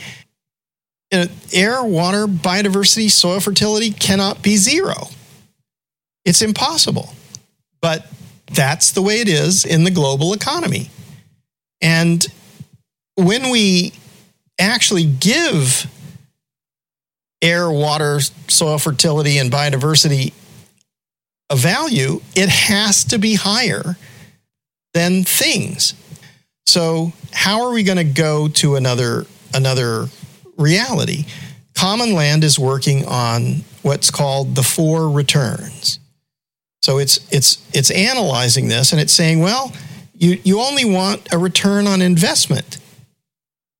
[1.11, 5.09] Air, water, biodiversity, soil fertility cannot be zero.
[6.25, 7.13] It's impossible.
[7.81, 8.05] But
[8.47, 10.89] that's the way it is in the global economy.
[11.81, 12.25] And
[13.15, 13.93] when we
[14.59, 15.87] actually give
[17.41, 20.33] air, water, soil fertility, and biodiversity
[21.49, 23.97] a value, it has to be higher
[24.93, 25.93] than things.
[26.65, 30.07] So, how are we going to go to another another
[30.57, 31.25] reality?
[31.73, 35.99] Commonland is working on what's called the four returns.
[36.81, 39.71] So it's it's it's analyzing this and it's saying, well,
[40.17, 42.77] you you only want a return on investment.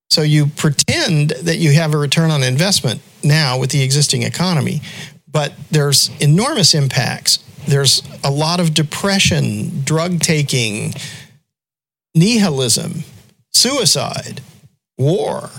[0.09, 4.81] So you pretend that you have a return on investment now with the existing economy,
[5.31, 10.93] but there's enormous impacts there's a lot of depression, drug taking,
[12.15, 13.03] nihilism,
[13.53, 14.41] suicide,
[14.97, 15.49] war,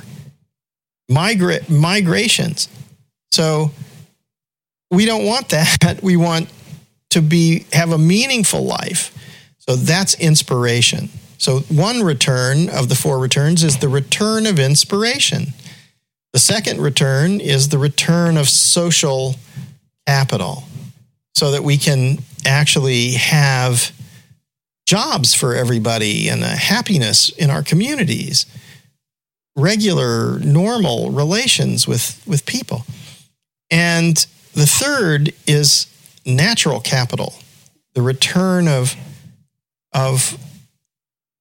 [1.10, 2.68] migra- migrations.
[3.30, 3.70] So
[4.90, 6.00] we don't want that.
[6.02, 6.48] We want
[7.12, 9.16] to be have a meaningful life.
[9.58, 11.08] So that's inspiration.
[11.38, 15.54] So one return of the four returns is the return of inspiration.
[16.32, 19.36] The second return is the return of social
[20.06, 20.64] capital
[21.34, 23.92] so that we can actually have
[24.86, 28.46] jobs for everybody and happiness in our communities,
[29.56, 32.84] regular, normal relations with, with people.
[33.70, 34.16] And
[34.54, 35.86] the third is
[36.24, 37.34] natural capital,
[37.94, 38.94] the return of,
[39.92, 40.36] of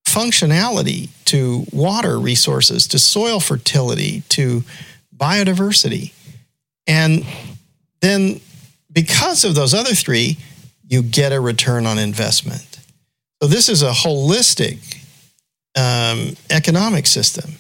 [0.06, 4.64] functionality to water resources, to soil fertility, to
[5.16, 6.12] biodiversity.
[6.88, 7.26] And
[8.02, 8.42] then
[8.92, 10.38] because of those other three,
[10.88, 12.80] you get a return on investment.
[13.42, 14.98] So this is a holistic
[15.78, 17.54] um, economic system.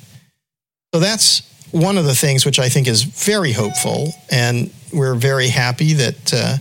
[0.93, 5.47] So that's one of the things which I think is very hopeful, and we're very
[5.47, 6.57] happy that uh,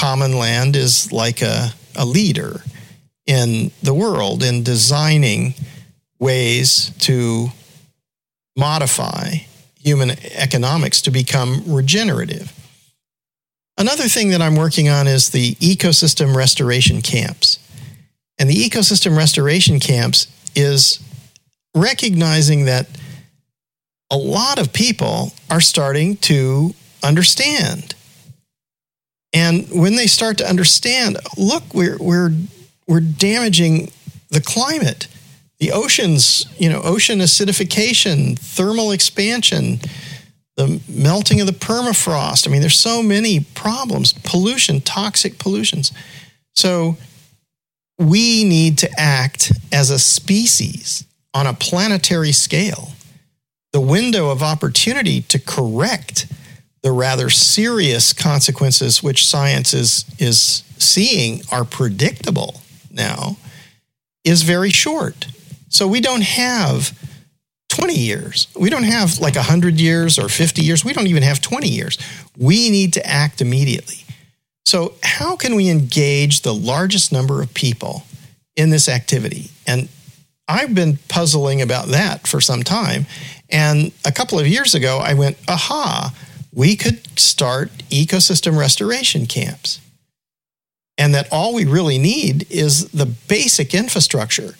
[0.00, 2.62] Commonland is like a, a leader
[3.26, 5.52] in the world in designing
[6.18, 7.48] ways to
[8.56, 9.32] modify
[9.78, 12.50] human economics to become regenerative.
[13.76, 17.58] Another thing that I'm working on is the ecosystem restoration camps.
[18.38, 20.98] And the ecosystem restoration camps is
[21.74, 22.86] recognizing that
[24.10, 27.94] a lot of people are starting to understand.
[29.32, 32.32] And when they start to understand, look, we're, we're,
[32.86, 33.92] we're damaging
[34.30, 35.06] the climate,
[35.58, 39.80] the oceans, you know, ocean acidification, thermal expansion,
[40.56, 42.46] the melting of the permafrost.
[42.46, 45.92] I mean, there's so many problems, pollution, toxic pollutions.
[46.54, 46.96] So
[47.98, 52.92] we need to act as a species on a planetary scale.
[53.72, 56.26] The window of opportunity to correct
[56.82, 63.36] the rather serious consequences which science is, is seeing are predictable now
[64.24, 65.26] is very short.
[65.68, 66.98] So we don't have
[67.68, 68.48] 20 years.
[68.58, 70.84] We don't have like 100 years or 50 years.
[70.84, 71.98] We don't even have 20 years.
[72.36, 74.04] We need to act immediately.
[74.66, 78.04] So, how can we engage the largest number of people
[78.56, 79.50] in this activity?
[79.66, 79.88] And
[80.46, 83.06] I've been puzzling about that for some time.
[83.48, 86.12] And a couple of years ago, I went, aha,
[86.52, 89.80] we could start ecosystem restoration camps.
[90.98, 94.54] And that all we really need is the basic infrastructure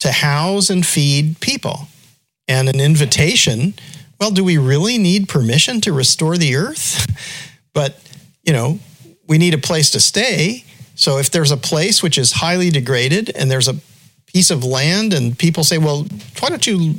[0.00, 1.88] to house and feed people
[2.46, 3.74] and an invitation.
[4.20, 7.06] Well, do we really need permission to restore the earth?
[7.74, 8.00] but,
[8.44, 8.78] you know,
[9.26, 10.64] we need a place to stay.
[10.94, 13.76] So if there's a place which is highly degraded and there's a
[14.26, 16.06] piece of land and people say, well,
[16.38, 16.94] why don't you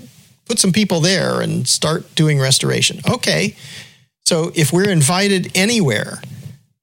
[0.46, 3.00] put some people there and start doing restoration?
[3.10, 3.56] Okay.
[4.32, 6.22] So if we're invited anywhere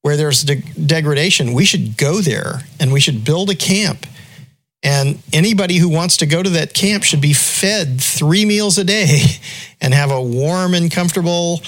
[0.02, 4.04] where there's de- degradation, we should go there and we should build a camp
[4.82, 8.84] And anybody who wants to go to that camp should be fed three meals a
[8.84, 9.22] day
[9.80, 11.62] and have a warm and comfortable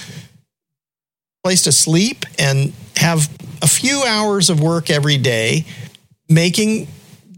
[1.43, 3.29] place to sleep and have
[3.63, 5.65] a few hours of work every day
[6.29, 6.87] making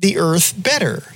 [0.01, 1.12] the earth better.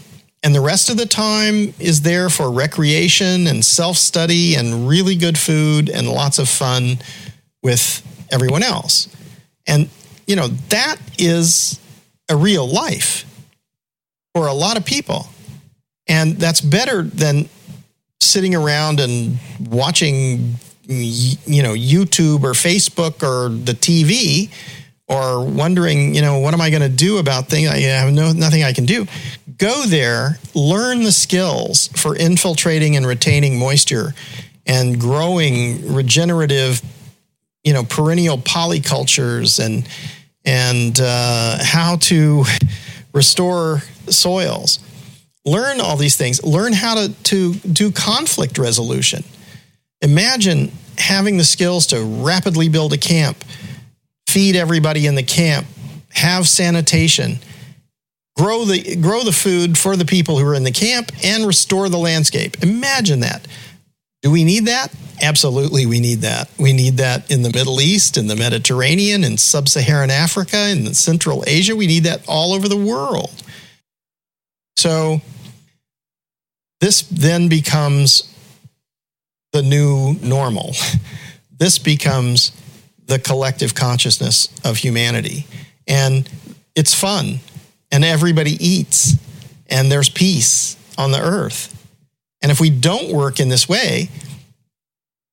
[0.47, 5.17] And the rest of the time is there for recreation and self study and really
[5.17, 6.99] good food and lots of fun
[7.65, 9.09] with everyone else.
[9.67, 9.89] And,
[10.25, 11.81] you know, that is
[12.29, 13.25] a real life
[14.37, 15.27] for a lot of people.
[16.07, 17.49] And that's better than
[18.21, 24.49] sitting around and watching, you know, YouTube or Facebook or the TV
[25.09, 27.69] or wondering, you know, what am I going to do about things?
[27.69, 29.07] I have no, nothing I can do.
[29.59, 34.15] Go there, learn the skills for infiltrating and retaining moisture
[34.67, 36.83] and growing regenerative,
[37.63, 39.89] you know, perennial polycultures and
[40.45, 42.45] and uh, how to
[43.13, 44.79] restore soils.
[45.45, 46.43] Learn all these things.
[46.45, 49.25] Learn how to, to do conflict resolution.
[50.03, 53.45] Imagine having the skills to rapidly build a camp
[54.27, 55.67] feed everybody in the camp,
[56.11, 57.39] have sanitation,
[58.37, 61.89] grow the grow the food for the people who are in the camp and restore
[61.89, 62.63] the landscape.
[62.63, 63.47] Imagine that.
[64.23, 64.93] Do we need that?
[65.23, 66.51] Absolutely, we need that.
[66.59, 70.93] We need that in the Middle East, in the Mediterranean, in sub Saharan Africa, in
[70.95, 71.75] Central Asia.
[71.75, 73.31] We need that all over the world.
[74.77, 75.23] So,
[76.81, 78.33] this then becomes
[79.53, 80.75] the new normal.
[81.59, 82.53] This becomes
[83.07, 85.47] the collective consciousness of humanity.
[85.87, 86.29] And
[86.75, 87.41] it's fun,
[87.91, 89.15] and everybody eats,
[89.69, 91.73] and there's peace on the earth.
[92.43, 94.11] And if we don't work in this way,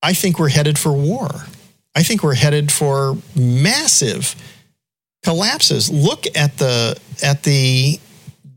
[0.02, 1.30] I think we're headed for war.
[1.96, 4.36] I think we're headed for massive
[5.24, 5.90] collapses.
[5.92, 8.00] Look at the at the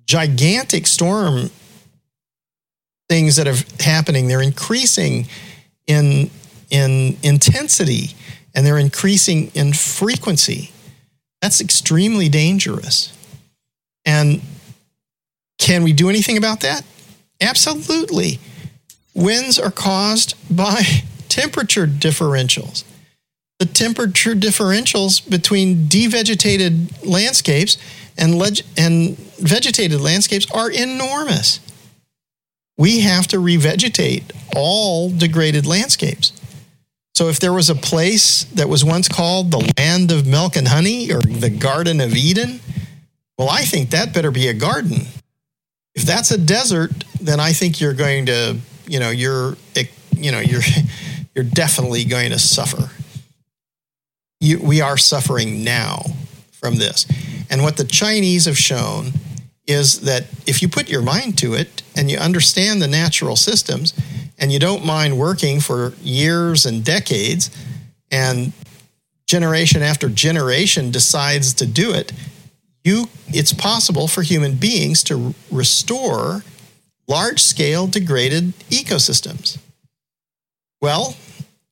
[0.07, 1.51] gigantic storm
[3.09, 4.27] things that are happening.
[4.27, 5.27] They're increasing
[5.87, 6.31] in
[6.71, 8.15] in intensity
[8.57, 10.73] and they're increasing in frequency.
[11.43, 13.13] That's extremely dangerous.
[14.07, 14.41] And
[15.59, 16.85] can we do anything about that?
[17.41, 18.41] Absolutely.
[19.15, 20.83] Winds are caused by
[21.29, 22.85] temperature differentials.
[23.59, 27.79] The temperature differentials between devegetated landscapes
[28.19, 31.61] and, leg- and vegetated landscapes are enormous.
[32.79, 36.33] We have to revegetate all degraded landscapes.
[37.17, 40.69] So if there was a place that was once called the land of milk and
[40.69, 42.61] honey or the Garden of Eden,
[43.39, 45.07] well, I think that better be a garden.
[45.95, 49.57] If that's a desert, then I think you're going to, you know, you're,
[50.15, 50.61] you know, you're,
[51.35, 52.91] you're definitely going to suffer.
[54.41, 56.03] You, we are suffering now
[56.53, 57.07] from this.
[57.49, 59.13] And what the Chinese have shown
[59.67, 63.95] is that if you put your mind to it and you understand the natural systems,
[64.39, 67.51] and you don't mind working for years and decades,
[68.11, 68.53] and
[69.27, 72.13] generation after generation decides to do it,
[72.85, 76.43] you it's possible for human beings to restore
[77.09, 79.59] large scale degraded ecosystems.
[80.81, 81.17] Well,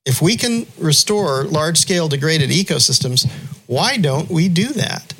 [0.05, 3.29] if we can restore large scale degraded ecosystems,
[3.67, 5.13] why don't we do that?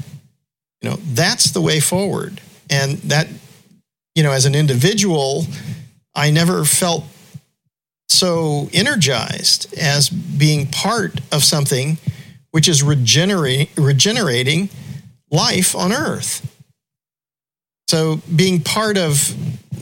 [0.82, 2.42] You know, that's the way forward.
[2.70, 3.28] And that,
[4.14, 5.46] you know, as an individual,
[6.14, 7.04] I never felt
[8.18, 11.98] so energized as being part of something
[12.52, 14.70] which is regenerate, regenerating
[15.30, 16.52] life on earth.
[17.88, 19.36] So, being part of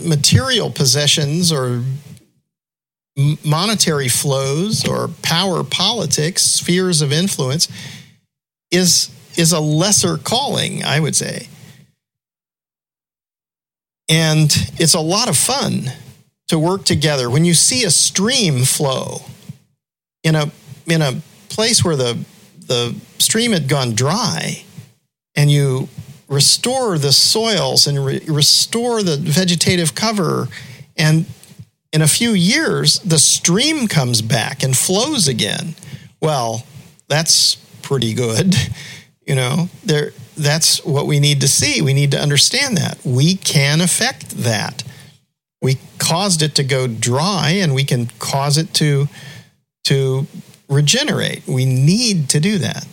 [0.03, 1.83] material possessions or
[3.45, 7.67] monetary flows or power politics, spheres of influence,
[8.71, 11.47] is, is a lesser calling, I would say.
[14.09, 15.91] And it's a lot of fun
[16.47, 17.29] to work together.
[17.29, 19.21] When you see a stream flow
[20.23, 20.51] in a
[20.87, 22.23] in a place where the
[22.67, 24.63] the stream had gone dry,
[25.35, 25.89] and you
[26.27, 30.47] restore the soils and re- restore the vegetative cover,
[30.97, 31.25] and
[31.91, 35.75] in a few years the stream comes back and flows again.
[36.21, 36.65] Well,
[37.07, 38.55] that's pretty good.
[39.25, 41.81] You know, there that's what we need to see.
[41.81, 42.97] We need to understand that.
[43.05, 44.83] We can affect that
[45.63, 49.07] we caused it to go dry and we can cause it to
[49.85, 50.27] to
[50.69, 51.47] regenerate.
[51.47, 52.85] We need to do that.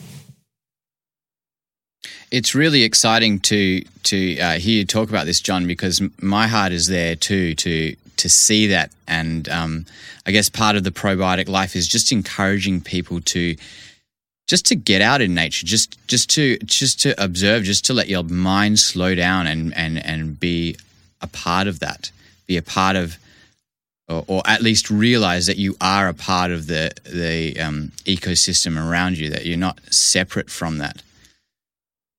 [2.30, 6.72] It's really exciting to to uh, hear you talk about this john because my heart
[6.72, 8.90] is there too to to see that.
[9.08, 9.86] And um,
[10.26, 13.56] i guess part of the probiotic life is just encouraging people to
[14.46, 18.08] just to get out in nature just just to just to observe just to let
[18.08, 20.76] your mind slow down and and and be
[21.20, 22.10] a part of that,
[22.50, 23.16] be a part of,
[24.08, 28.76] or, or at least realize that you are a part of the the um, ecosystem
[28.76, 31.02] around you, that you're not separate from that.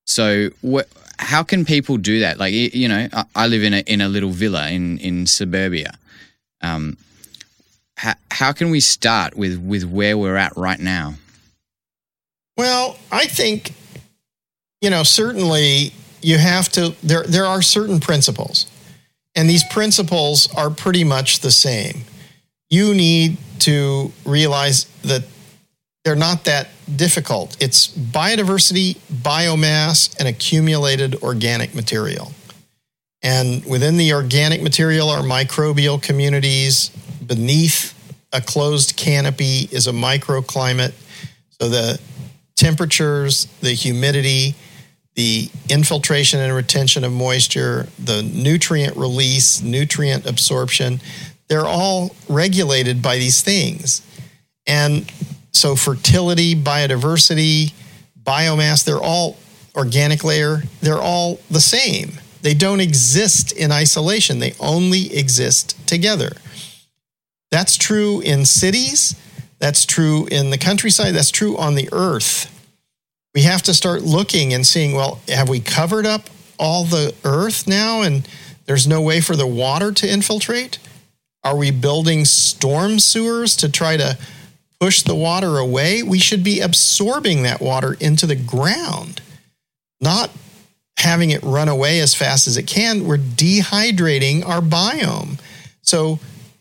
[0.05, 2.37] So, wh- how can people do that?
[2.39, 5.91] Like, you know, I, I live in a in a little villa in in suburbia.
[6.61, 6.97] Um,
[7.97, 11.15] how, how can we start with with where we're at right now?
[12.57, 13.73] Well, I think,
[14.81, 18.67] you know, certainly you have to, there, there are certain principles,
[19.35, 22.03] and these principles are pretty much the same.
[22.69, 25.23] You need to realize that
[26.03, 27.55] they're not that difficult.
[27.59, 32.33] It's biodiversity, biomass, and accumulated organic material.
[33.21, 36.89] And within the organic material are microbial communities.
[37.25, 37.93] Beneath
[38.33, 40.93] a closed canopy is a microclimate.
[41.59, 41.99] So the
[42.55, 44.55] temperatures, the humidity,
[45.15, 51.01] the infiltration and retention of moisture, the nutrient release, nutrient absorption,
[51.47, 54.01] they're all regulated by these things.
[54.65, 55.11] And
[55.51, 57.73] so fertility, biodiversity,
[58.23, 59.37] biomass, they're all
[59.75, 62.13] organic layer, they're all the same.
[62.41, 66.31] They don't exist in isolation, they only exist together.
[67.51, 69.15] That's true in cities,
[69.59, 72.47] that's true in the countryside, that's true on the earth.
[73.33, 76.29] We have to start looking and seeing well, have we covered up
[76.59, 78.27] all the earth now and
[78.65, 80.79] there's no way for the water to infiltrate?
[81.43, 84.17] Are we building storm sewers to try to
[84.79, 86.03] push the water away?
[86.03, 89.21] We should be absorbing that water into the ground,
[89.99, 90.29] not
[90.97, 93.05] having it run away as fast as it can.
[93.05, 95.39] We're dehydrating our biome.
[95.81, 96.19] So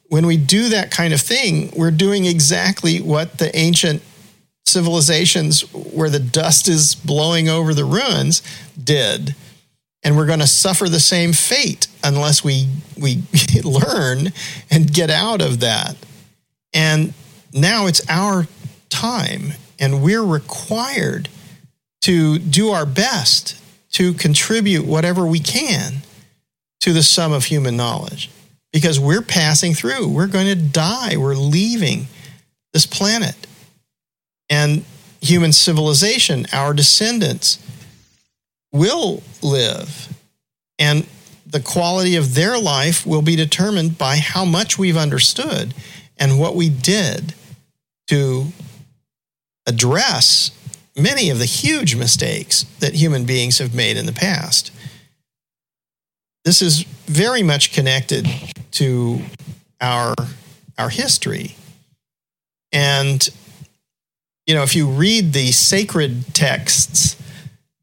[0.08, 4.02] when we do that kind of thing, we're doing exactly what the ancient
[4.70, 8.42] civilizations where the dust is blowing over the ruins
[8.82, 9.34] did.
[10.02, 12.68] And we're going to suffer the same fate unless we
[12.98, 13.22] we
[13.64, 14.32] learn
[14.70, 15.96] and get out of that.
[16.72, 17.12] And
[17.52, 18.46] now it's our
[18.88, 21.28] time and we're required
[22.02, 23.56] to do our best
[23.92, 25.94] to contribute whatever we can
[26.80, 28.30] to the sum of human knowledge.
[28.72, 30.08] Because we're passing through.
[30.08, 31.16] We're going to die.
[31.16, 32.06] We're leaving
[32.72, 33.34] this planet
[34.50, 34.84] and
[35.22, 37.58] human civilization our descendants
[38.72, 40.08] will live.
[40.78, 41.06] And
[41.46, 45.74] the quality of their life will be determined by how much we've understood
[46.18, 47.34] and what we did
[48.08, 48.46] to
[49.66, 50.50] address
[50.96, 54.72] many of the huge mistakes that human beings have made in the past.
[56.44, 58.28] This is very much connected
[58.72, 59.20] to
[59.80, 60.14] our,
[60.78, 61.56] our history.
[62.72, 63.28] And,
[64.50, 67.14] you know, if you read the sacred texts,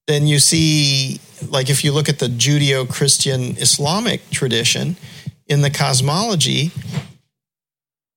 [0.05, 4.97] then you see, like, if you look at the Judeo Christian Islamic tradition
[5.45, 6.73] in the cosmology,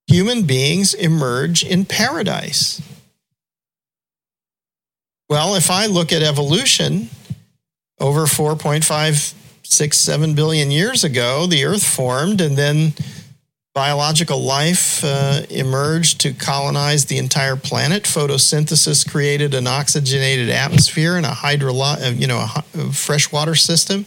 [0.09, 2.82] human beings emerge in paradise.
[5.28, 7.09] Well, if I look at evolution
[8.01, 12.94] over 4.567 billion years ago, the earth formed and then
[13.75, 18.05] biological life uh, emerged to colonize the entire planet.
[18.05, 22.45] Photosynthesis created an oxygenated atmosphere and a hydro, uh, you know,
[22.75, 24.07] a freshwater system,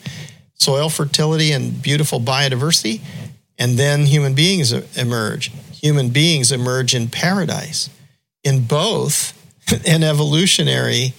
[0.55, 3.01] soil fertility and beautiful biodiversity,
[3.57, 5.51] and then human beings emerge.
[5.81, 7.89] Human beings emerge in paradise.
[8.43, 9.33] In both
[9.87, 11.13] an evolutionary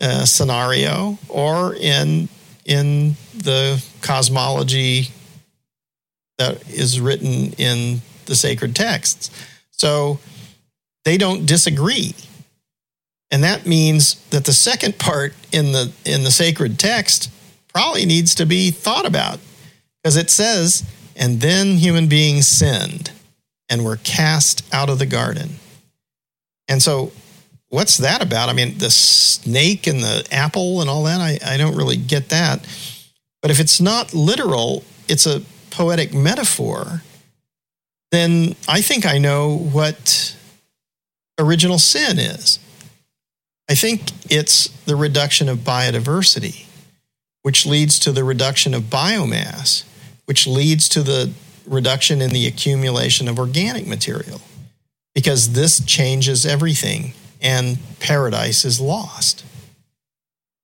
[0.00, 2.28] uh, scenario or in
[2.64, 5.08] in the cosmology
[6.38, 9.30] that is written in the sacred texts.
[9.70, 10.18] So
[11.04, 12.14] they don't disagree.
[13.30, 17.30] And that means that the second part in the in the sacred text
[17.72, 19.40] probably needs to be thought about
[20.02, 20.84] because it says
[21.16, 23.10] and then human beings sinned
[23.68, 25.50] and were cast out of the garden.
[26.68, 27.12] And so
[27.68, 28.48] what's that about?
[28.48, 32.28] I mean, the snake and the apple and all that, I, I don't really get
[32.28, 32.66] that.
[33.42, 35.42] But if it's not literal, it's a
[35.74, 37.02] poetic metaphor,
[38.12, 40.36] then I think I know what
[41.38, 42.60] original sin is.
[43.68, 46.66] I think it's the reduction of biodiversity,
[47.42, 49.84] which leads to the reduction of biomass,
[50.26, 51.32] which leads to the
[51.66, 54.40] reduction in the accumulation of organic material,
[55.14, 59.44] because this changes everything and paradise is lost.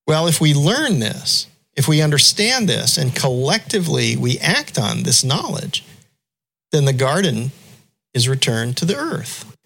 [0.07, 1.49] Well, if we learn this,
[1.81, 5.83] if we understand this and collectively we act on this knowledge,
[6.73, 7.53] then the garden
[8.13, 9.57] is returned to the earth.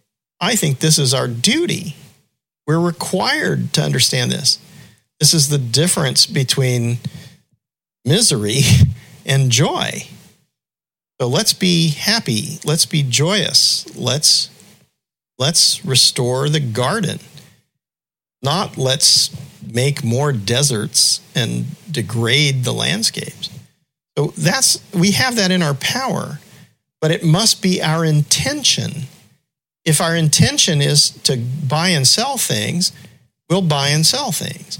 [0.40, 1.96] I think this is our duty.
[2.68, 4.60] We're required to understand this.
[5.18, 6.98] This is the difference between
[8.04, 8.60] misery
[9.26, 10.06] and joy.
[11.20, 12.60] So let's be happy.
[12.64, 13.92] Let's be joyous.
[13.96, 14.50] Let's
[15.36, 17.18] let's restore the garden.
[18.40, 19.34] Not let's
[19.72, 23.50] make more deserts and degrade the landscapes.
[24.16, 26.40] So that's we have that in our power,
[27.00, 29.08] but it must be our intention.
[29.84, 32.92] If our intention is to buy and sell things,
[33.50, 34.78] we'll buy and sell things.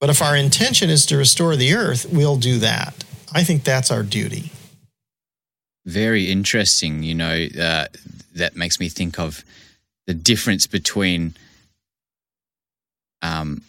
[0.00, 3.04] But if our intention is to restore the earth, we'll do that.
[3.32, 4.50] I think that's our duty.
[5.84, 7.02] Very interesting.
[7.02, 7.86] You know, uh,
[8.34, 9.44] that makes me think of
[10.06, 11.34] the difference between
[13.22, 13.62] um,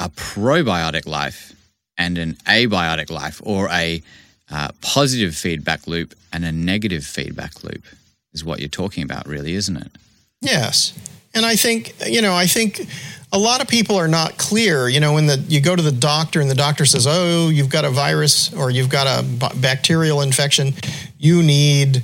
[0.00, 1.52] a probiotic life
[1.96, 4.02] and an abiotic life, or a
[4.50, 7.84] uh, positive feedback loop and a negative feedback loop,
[8.32, 9.92] is what you're talking about, really, isn't it?
[10.40, 10.98] Yes.
[11.34, 12.88] And I think, you know, I think
[13.32, 14.88] a lot of people are not clear.
[14.88, 17.68] You know, when the you go to the doctor and the doctor says, "Oh, you've
[17.68, 20.74] got a virus or you've got a bacterial infection,
[21.18, 22.02] you need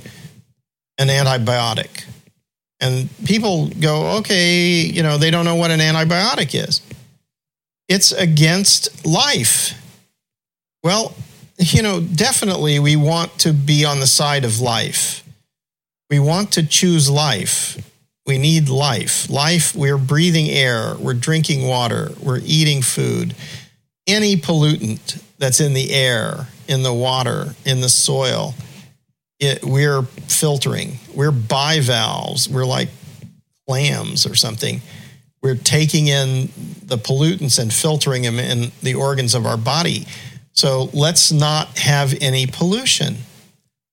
[0.97, 2.05] an antibiotic."
[2.79, 6.81] And people go, "Okay, you know, they don't know what an antibiotic is."
[7.87, 9.73] It's against life.
[10.83, 11.15] Well,
[11.57, 15.23] you know, definitely we want to be on the side of life.
[16.09, 17.77] We want to choose life.
[18.25, 19.29] We need life.
[19.29, 23.33] Life, we're breathing air, we're drinking water, we're eating food.
[24.05, 28.53] Any pollutant that's in the air, in the water, in the soil,
[29.39, 30.97] it, we're filtering.
[31.13, 32.49] We're bivalves.
[32.49, 32.89] We're like
[33.67, 34.81] clams or something.
[35.41, 36.49] We're taking in
[36.83, 40.05] the pollutants and filtering them in the organs of our body.
[40.53, 43.17] So let's not have any pollution.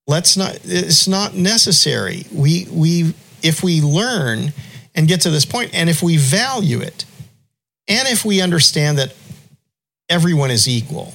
[0.07, 2.25] Let's not, it's not necessary.
[2.33, 4.53] We, we if we learn
[4.95, 7.05] and get to this point, and if we value it,
[7.87, 9.15] and if we understand that
[10.09, 11.13] everyone is equal,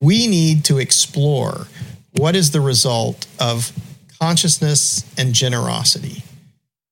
[0.00, 1.66] we need to explore
[2.12, 3.72] what is the result of
[4.20, 6.22] consciousness and generosity.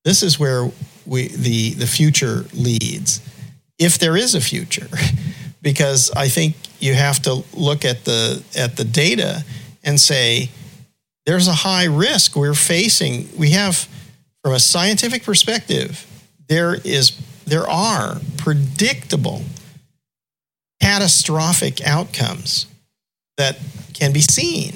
[0.04, 0.70] This is where
[1.06, 3.20] we, the, the future leads,
[3.78, 4.88] if there is a future,
[5.62, 9.44] because I think you have to look at the, at the data
[9.82, 10.50] and say,
[11.26, 13.28] there's a high risk we're facing.
[13.36, 13.88] We have
[14.42, 16.06] from a scientific perspective,
[16.48, 17.12] there is
[17.46, 19.42] there are predictable
[20.80, 22.66] catastrophic outcomes
[23.36, 23.58] that
[23.94, 24.74] can be seen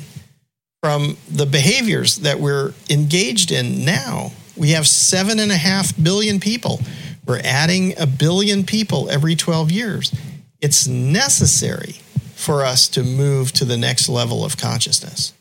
[0.83, 4.33] from the behaviors that we're engaged in now.
[4.59, 6.81] We have seven and a half billion people.
[7.27, 10.15] We're adding a billion people every 12 years.
[10.61, 11.97] It's necessary
[12.35, 15.33] for us to move to the next level of consciousness.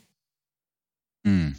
[1.25, 1.55] Mm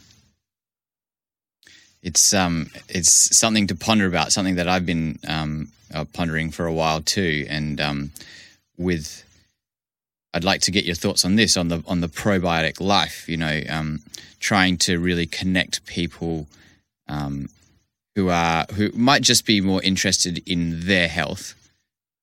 [2.03, 6.67] it's um it's something to ponder about, something that I've been um, uh, pondering for
[6.67, 8.11] a while too, and um,
[8.77, 9.25] with
[10.35, 13.29] I'd like to get your thoughts on this on the on the probiotic life.
[13.29, 14.01] You know, um,
[14.41, 16.47] trying to really connect people
[17.09, 17.49] um,
[18.15, 21.55] who are who might just be more interested in their health.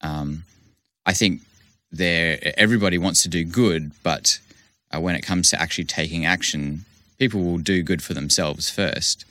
[0.02, 0.44] Um,
[1.06, 1.42] I think
[1.92, 4.40] there everybody wants to do good, but
[4.94, 6.86] uh, when it comes to actually taking action,
[7.18, 9.26] people will do good for themselves first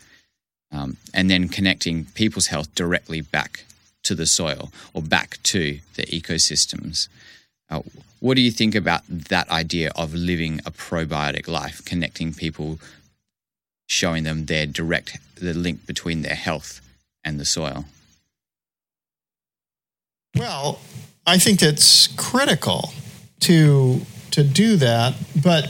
[0.74, 3.64] um, and then connecting people's health directly back
[4.02, 7.08] to the soil or back to the ecosystems.
[7.70, 7.80] Uh,
[8.20, 12.78] what do you think about that idea of living a probiotic life, connecting people,
[13.94, 16.80] showing them their direct the link between their health
[17.24, 17.84] and the soil?
[20.36, 20.80] Well,
[21.26, 22.92] I think it's critical
[23.40, 24.00] to
[24.32, 25.64] to do that, but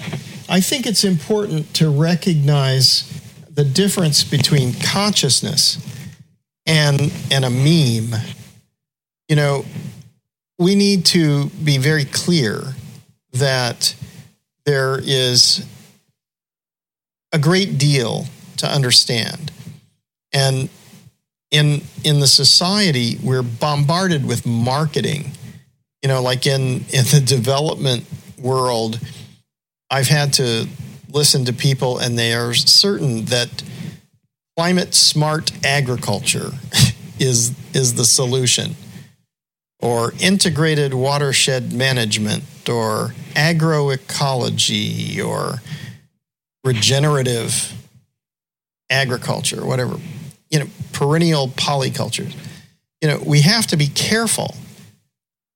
[0.49, 3.11] I think it's important to recognize
[3.51, 5.79] the difference between consciousness
[6.67, 8.19] and and a meme
[9.29, 9.65] you know
[10.59, 12.63] we need to be very clear
[13.33, 13.95] that
[14.65, 15.67] there is
[17.35, 18.27] a great deal
[18.59, 19.51] to understand.
[20.33, 20.71] And
[21.51, 25.33] in in the society we're bombarded with marketing.
[26.03, 28.05] You know like in in the development
[28.39, 29.01] world
[29.91, 30.69] i've had to
[31.11, 33.63] listen to people and they are certain that
[34.57, 36.51] climate smart agriculture
[37.19, 38.77] is is the solution.
[39.81, 45.61] Or integrated watershed management or agroecology or
[46.65, 47.73] regenerative
[48.91, 49.99] agriculture whatever
[50.51, 52.35] you know perennial polycultures
[53.01, 54.55] you know we have to be careful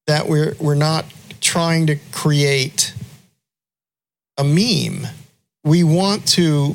[0.07, 1.05] that we're we're not
[1.41, 2.93] trying to create
[4.37, 5.07] a meme
[5.65, 6.75] we want to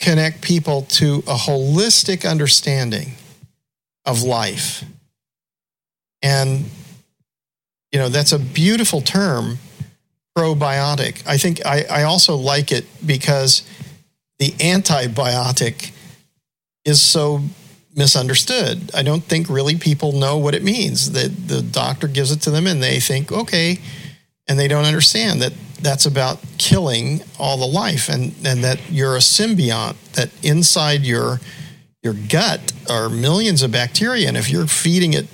[0.00, 3.12] connect people to a holistic understanding
[4.04, 4.84] of life.
[6.22, 6.64] And,
[7.92, 9.58] you know, that's a beautiful term,
[10.36, 11.26] probiotic.
[11.26, 13.62] I think I, I also like it because
[14.38, 15.92] the antibiotic
[16.84, 17.42] is so
[17.94, 18.90] misunderstood.
[18.94, 21.12] I don't think really people know what it means.
[21.12, 23.78] The the doctor gives it to them and they think, okay,
[24.48, 29.16] and they don't understand that that's about killing all the life and, and that you're
[29.16, 31.40] a symbiont, that inside your
[32.02, 34.28] your gut are millions of bacteria.
[34.28, 35.26] And if you're feeding it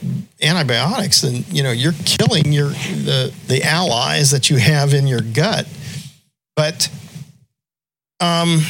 [0.43, 5.21] antibiotics, then you know you're killing your the the allies that you have in your
[5.21, 5.67] gut.
[6.55, 6.91] But
[8.21, 8.61] um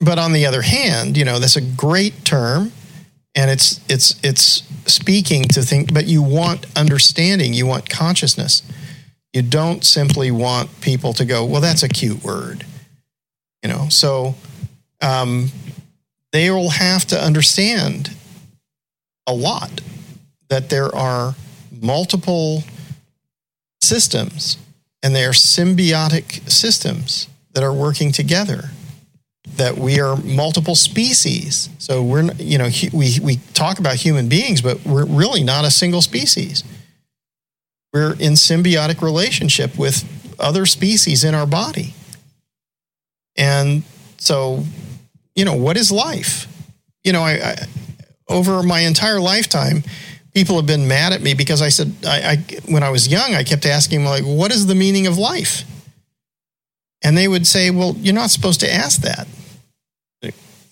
[0.00, 2.72] but on the other hand, you know, that's a great term
[3.38, 8.62] and it's it's it's speaking to think but you want understanding you want consciousness
[9.32, 12.64] you don't simply want people to go well that's a cute word
[13.62, 14.34] you know so
[15.00, 15.50] um,
[16.32, 18.10] they will have to understand
[19.26, 19.80] a lot
[20.48, 21.34] that there are
[21.80, 22.64] multiple
[23.80, 24.56] systems
[25.02, 28.70] and they are symbiotic systems that are working together
[29.56, 31.68] that we are multiple species.
[31.78, 35.70] So we're you know we we talk about human beings, but we're really not a
[35.70, 36.64] single species.
[37.92, 40.04] We're in symbiotic relationship with
[40.38, 41.94] other species in our body.
[43.36, 43.82] And
[44.18, 44.64] so,
[45.38, 46.46] you know, what is life?
[47.04, 47.56] You know, I, I
[48.28, 49.84] over my entire lifetime,
[50.34, 52.36] people have been mad at me because I said I, I
[52.70, 55.64] when I was young, I kept asking like, what is the meaning of life?
[57.02, 59.28] And they would say, well, you're not supposed to ask that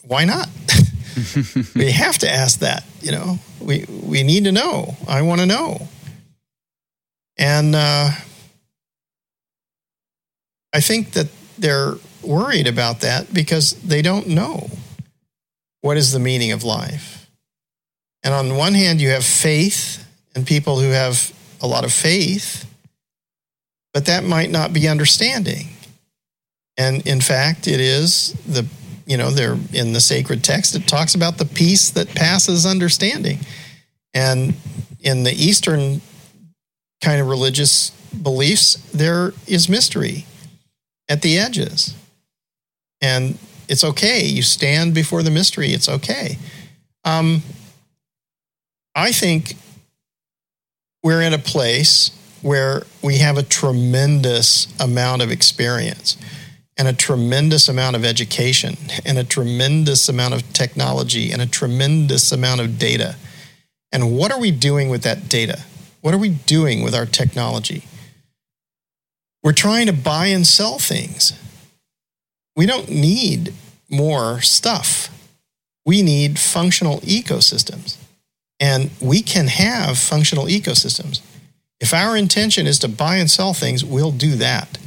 [0.07, 0.49] why not?
[1.75, 2.85] we have to ask that.
[3.01, 4.97] You know, we we need to know.
[5.09, 5.89] I want to know,
[7.37, 8.11] and uh,
[10.73, 11.95] I think that they're
[12.27, 14.71] worried about that because they don't know
[15.81, 17.29] what is the meaning of life.
[18.23, 20.05] And on one hand, you have faith
[20.35, 22.65] and people who have a lot of faith,
[23.95, 25.69] but that might not be understanding.
[26.77, 28.67] And in fact, it is the
[29.07, 33.39] you know, they're in the sacred text, it talks about the peace that passes understanding.
[34.13, 34.55] And
[35.01, 36.01] in the Eastern
[37.01, 40.27] kind of religious beliefs, there is mystery
[41.09, 41.95] at the edges.
[43.01, 43.39] And
[43.69, 44.25] it's okay.
[44.25, 45.73] You stand before the mystery.
[45.73, 46.39] It's okay.
[47.05, 47.43] Um,
[48.95, 49.55] I think
[51.03, 52.11] we're in a place
[52.43, 56.17] where we have a tremendous amount of experience
[56.77, 62.33] and a tremendous amount of education and a tremendous amount of technology and a tremendous
[62.33, 63.17] amount of data.
[63.93, 65.63] And what are we doing with that data?
[66.01, 67.85] What are we doing with our technology?
[69.43, 71.33] We're trying to buy and sell things.
[72.57, 73.53] We don't need
[73.91, 75.11] more stuff.
[75.85, 77.97] We need functional ecosystems.
[78.59, 81.21] And we can have functional ecosystems.
[81.79, 84.79] If our intention is to buy and sell things, we'll do that.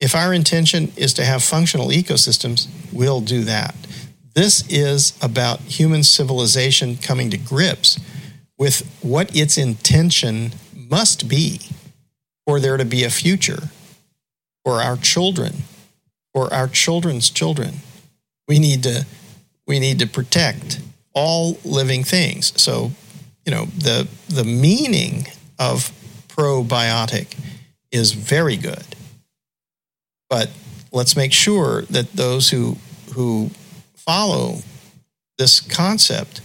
[0.00, 3.74] If our intention is to have functional ecosystems, we'll do that.
[4.34, 8.00] This is about human civilization coming to grips
[8.56, 11.60] with what its intention must be
[12.46, 13.68] for there to be a future
[14.64, 15.54] for our children,
[16.32, 17.76] for our children's children.
[18.48, 19.06] We need to
[19.66, 20.80] we need to protect
[21.12, 22.52] all living things.
[22.60, 22.92] So,
[23.44, 25.26] you know, the the meaning
[25.58, 25.92] of
[26.28, 27.36] probiotic
[27.90, 28.84] is very good.
[30.28, 30.50] But
[30.92, 32.76] let's make sure that those who
[33.14, 33.50] who
[33.94, 34.58] follow
[35.38, 36.40] this concept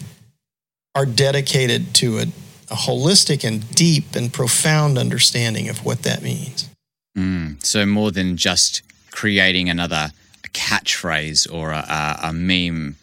[0.95, 2.23] are dedicated to a,
[2.71, 6.69] a holistic and deep and profound understanding of what that means.
[7.17, 8.81] Mm, so more than just
[9.15, 10.11] creating another
[10.53, 12.97] catchphrase or a, a, meme,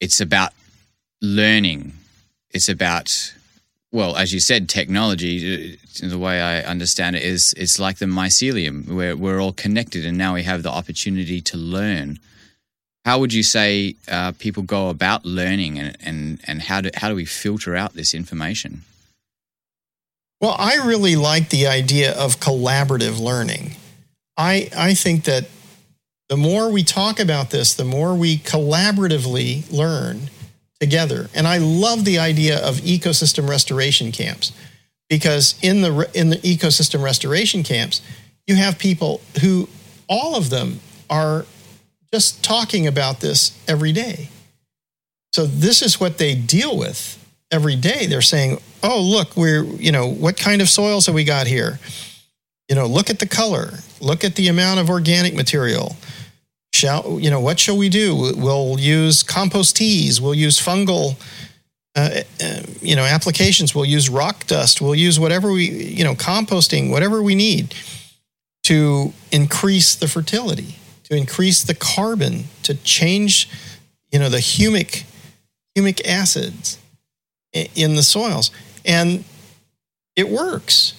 [0.00, 0.52] it's about
[1.20, 1.94] learning.
[2.50, 3.34] It's about
[3.92, 8.06] well, as you said, technology, uh, the way I understand it, is it's like the
[8.06, 12.20] mycelium, where we're all connected, and now we have the opportunity to learn.
[13.04, 17.08] How would you say uh, people go about learning, and, and, and how, do, how
[17.08, 18.82] do we filter out this information?
[20.40, 23.74] Well, I really like the idea of collaborative learning.
[24.40, 25.48] I, I think that
[26.30, 30.30] the more we talk about this, the more we collaboratively learn
[30.80, 31.28] together.
[31.34, 34.52] And I love the idea of ecosystem restoration camps
[35.10, 38.00] because in the in the ecosystem restoration camps,
[38.46, 39.68] you have people who
[40.08, 40.80] all of them
[41.10, 41.44] are
[42.10, 44.30] just talking about this every day.
[45.32, 47.18] So this is what they deal with
[47.50, 48.06] every day.
[48.06, 51.78] They're saying, "Oh, look, we're, you know, what kind of soils have we got here?
[52.70, 55.96] You know, look at the color, look at the amount of organic material."
[56.72, 61.16] shall you know what shall we do we'll use compost teas we'll use fungal
[61.96, 66.14] uh, uh, you know applications we'll use rock dust we'll use whatever we you know
[66.14, 67.74] composting whatever we need
[68.62, 73.48] to increase the fertility, to increase the carbon, to change,
[74.12, 75.04] you know, the humic
[75.76, 76.78] humic acids
[77.52, 78.50] in the soils.
[78.84, 79.24] And
[80.16, 80.94] it works.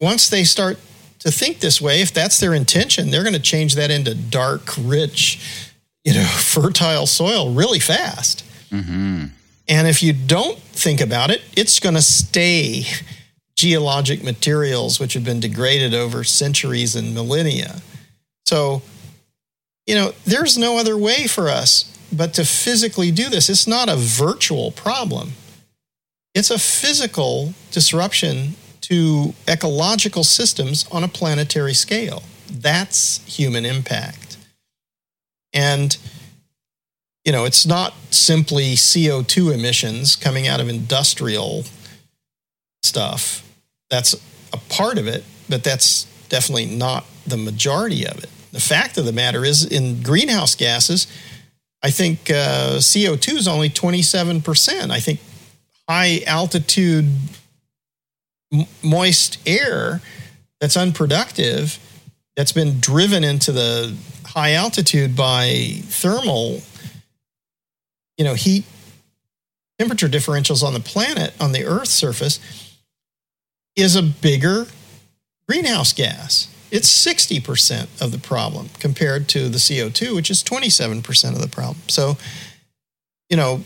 [0.00, 0.78] Once they start
[1.24, 4.74] to think this way, if that's their intention, they're going to change that into dark,
[4.78, 5.70] rich,
[6.04, 8.44] you know, fertile soil really fast.
[8.70, 9.26] Mm-hmm.
[9.66, 12.84] And if you don't think about it, it's going to stay
[13.56, 17.80] geologic materials which have been degraded over centuries and millennia.
[18.44, 18.82] So,
[19.86, 23.48] you know, there's no other way for us but to physically do this.
[23.48, 25.32] It's not a virtual problem,
[26.34, 28.56] it's a physical disruption
[28.88, 32.22] to ecological systems on a planetary scale.
[32.50, 34.36] That's human impact.
[35.52, 35.96] And
[37.24, 41.64] you know, it's not simply CO2 emissions coming out of industrial
[42.82, 43.42] stuff.
[43.88, 44.14] That's
[44.52, 48.28] a part of it, but that's definitely not the majority of it.
[48.52, 51.06] The fact of the matter is, in greenhouse gases,
[51.82, 54.90] I think uh, CO2 is only 27%.
[54.90, 55.20] I think
[55.88, 57.10] high altitude
[58.82, 60.00] moist air
[60.60, 61.78] that's unproductive,
[62.36, 66.60] that's been driven into the high altitude by thermal
[68.16, 68.64] you know, heat
[69.78, 72.38] temperature differentials on the planet, on the Earth's surface,
[73.76, 74.66] is a bigger
[75.48, 76.48] greenhouse gas.
[76.70, 81.82] It's 60% of the problem compared to the CO2, which is 27% of the problem.
[81.88, 82.16] So,
[83.28, 83.62] you know,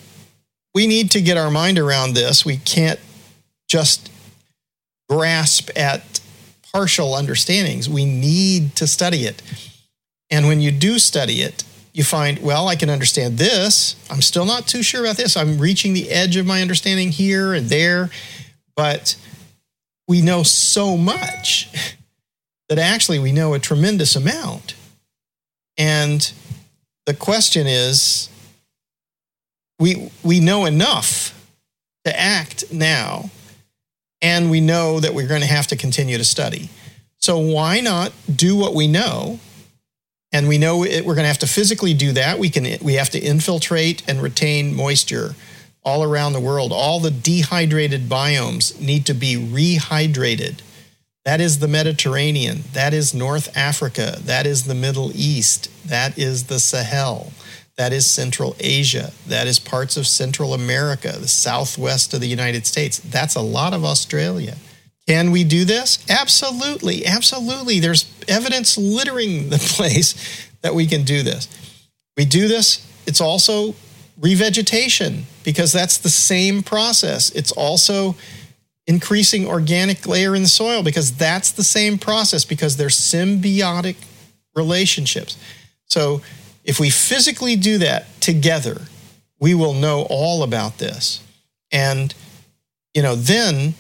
[0.75, 2.45] we need to get our mind around this.
[2.45, 3.01] We can't
[3.69, 4.11] just
[5.09, 6.21] grasp at
[6.73, 7.89] partial understandings.
[7.89, 9.43] We need to study it.
[10.31, 13.97] And when you do study it, you find, well, I can understand this.
[14.11, 15.37] I'm still not too sure about this.
[15.37, 18.11] I'm reaching the edge of my understanding here and there.
[18.77, 19.17] But
[20.07, 21.69] we know so much
[22.69, 24.75] that actually we know a tremendous amount.
[25.77, 26.31] And
[27.07, 28.29] the question is
[29.79, 31.35] we, we know enough
[32.05, 33.31] to act now,
[34.21, 36.69] and we know that we're going to have to continue to study.
[37.19, 39.41] So why not do what we know
[40.33, 42.39] and we know it, we're going to have to physically do that.
[42.39, 45.35] We can we have to infiltrate and retain moisture
[45.85, 46.73] all around the world.
[46.73, 50.61] All the dehydrated biomes need to be rehydrated.
[51.25, 52.65] That is the Mediterranean.
[52.73, 54.19] That is North Africa.
[54.21, 55.71] That is the Middle East.
[55.87, 57.33] That is the Sahel.
[57.79, 59.13] That is Central Asia.
[59.29, 62.99] That is parts of Central America, the southwest of the United States.
[62.99, 64.57] That's a lot of Australia.
[65.07, 66.05] Can we do this?
[66.11, 67.07] Absolutely.
[67.07, 67.79] Absolutely.
[67.79, 71.47] There's evidence littering the place that we can do this.
[72.17, 72.85] We do this.
[73.07, 73.77] It's also
[74.21, 77.31] revegetation because that's the same process.
[77.31, 78.17] It's also
[78.89, 83.95] increasing organic layer in the soil because that's the same process because they're symbiotic
[84.57, 85.39] relationships.
[85.87, 86.23] So
[86.69, 88.83] if we physically do that together,
[89.41, 91.23] we will know all about this.
[91.73, 92.15] And,
[92.93, 93.73] you know, then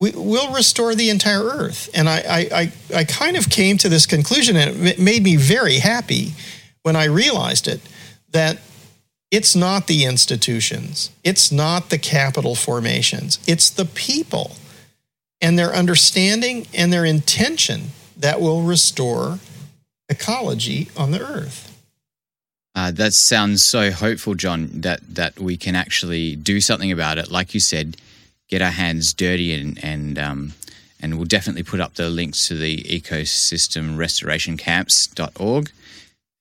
[0.00, 1.90] we, will restore the entire earth.
[1.92, 5.78] And I, I, I, kind of came to this conclusion, and it made me very
[5.78, 6.34] happy
[6.82, 7.80] when I realized it
[8.30, 8.58] that
[9.32, 14.52] it's not the institutions, it's not the capital formations, it's the people
[15.40, 19.40] and their understanding and their intention that will restore
[20.08, 21.67] ecology on the earth.
[22.74, 27.30] Uh, that sounds so hopeful, John, that, that we can actually do something about it.
[27.30, 27.96] Like you said,
[28.48, 30.52] get our hands dirty and and um,
[31.00, 35.70] and we'll definitely put up the links to the ecosystem restoration camps.org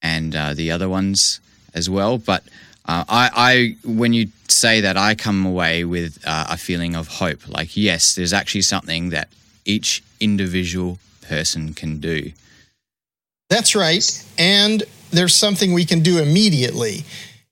[0.02, 1.40] and uh, the other ones
[1.74, 2.18] as well.
[2.18, 2.44] But
[2.86, 7.08] uh, I, I, when you say that, I come away with uh, a feeling of
[7.08, 7.48] hope.
[7.48, 9.28] Like, yes, there's actually something that
[9.66, 12.32] each individual person can do.
[13.50, 17.06] That's right, and there's something we can do immediately.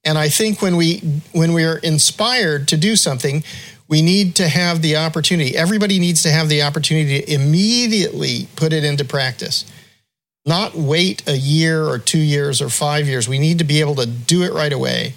[0.04, 1.00] And I think when we
[1.32, 3.44] when we are inspired to do something,
[3.88, 5.56] we need to have the opportunity.
[5.56, 9.66] Everybody needs to have the opportunity to immediately put it into practice.
[10.46, 13.28] Not wait a year or two years or five years.
[13.28, 15.14] We need to be able to do it right away.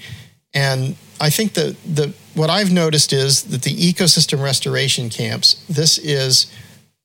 [0.55, 5.99] And I think that the what I've noticed is that the ecosystem restoration camps, this
[5.99, 6.51] is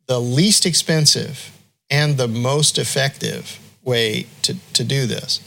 [0.07, 1.51] the least expensive
[1.89, 5.39] and the most effective way to, to do this.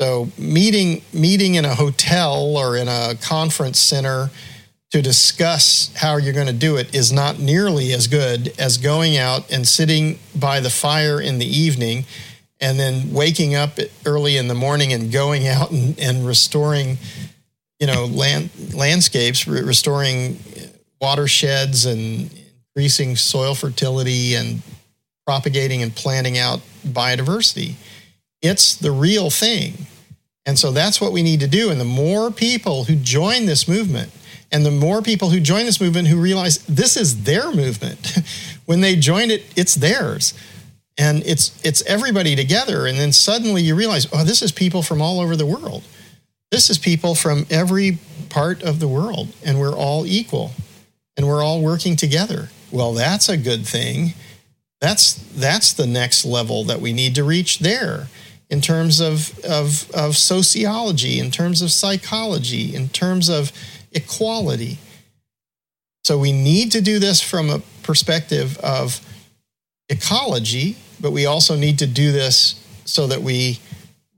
[0.00, 4.30] So meeting meeting in a hotel or in a conference center
[4.90, 9.16] to discuss how you're going to do it is not nearly as good as going
[9.16, 12.04] out and sitting by the fire in the evening
[12.60, 16.98] and then waking up early in the morning and going out and, and restoring
[17.78, 20.38] you know land landscapes restoring
[21.00, 22.30] watersheds and
[22.74, 24.62] increasing soil fertility and
[25.26, 27.74] propagating and planting out biodiversity.
[28.42, 29.86] It's the real thing.
[30.46, 31.70] And so that's what we need to do.
[31.70, 34.12] And the more people who join this movement,
[34.52, 38.18] and the more people who join this movement who realize this is their movement,
[38.66, 40.34] when they join it, it's theirs.
[40.96, 42.86] And it's it's everybody together.
[42.86, 45.82] And then suddenly you realize, oh, this is people from all over the world.
[46.52, 47.98] This is people from every
[48.28, 50.52] part of the world, and we're all equal
[51.16, 52.48] and we're all working together.
[52.70, 54.14] Well, that's a good thing.
[54.84, 58.08] That's that's the next level that we need to reach there
[58.50, 63.50] in terms of, of, of sociology, in terms of psychology, in terms of
[63.92, 64.76] equality.
[66.04, 69.00] So we need to do this from a perspective of
[69.88, 73.60] ecology, but we also need to do this so that we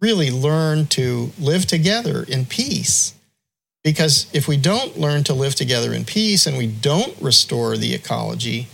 [0.00, 3.14] really learn to live together in peace.
[3.84, 7.94] Because if we don't learn to live together in peace and we don't restore the
[7.94, 8.66] ecology,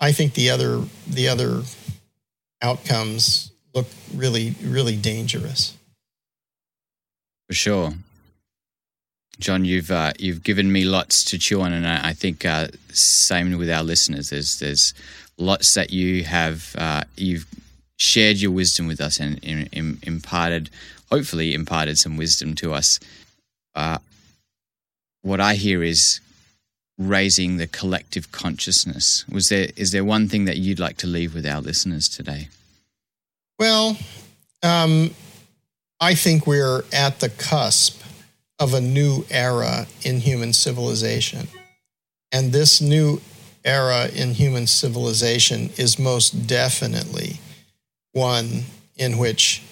[0.00, 1.62] I think the other the other
[2.62, 5.76] outcomes look really really dangerous.
[7.48, 7.92] For sure,
[9.38, 12.68] John, you've uh, you've given me lots to chew on, and I, I think uh,
[12.92, 14.30] same with our listeners.
[14.30, 14.94] There's there's
[15.38, 17.46] lots that you have uh, you've
[17.98, 20.70] shared your wisdom with us and, and, and, imparted,
[21.10, 23.00] hopefully imparted some wisdom to us.
[23.74, 23.98] Uh,
[25.22, 26.20] what I hear is
[26.98, 29.24] raising the collective consciousness.
[29.28, 32.48] Was there is there one thing that you'd like to leave with our listeners today?
[33.58, 33.96] Well,
[34.62, 35.14] um,
[36.00, 38.02] I think we're at the cusp
[38.58, 41.48] of a new era in human civilization.
[42.32, 43.20] And this new
[43.64, 47.40] era in human civilization is most definitely
[48.12, 48.64] one
[48.96, 49.62] in which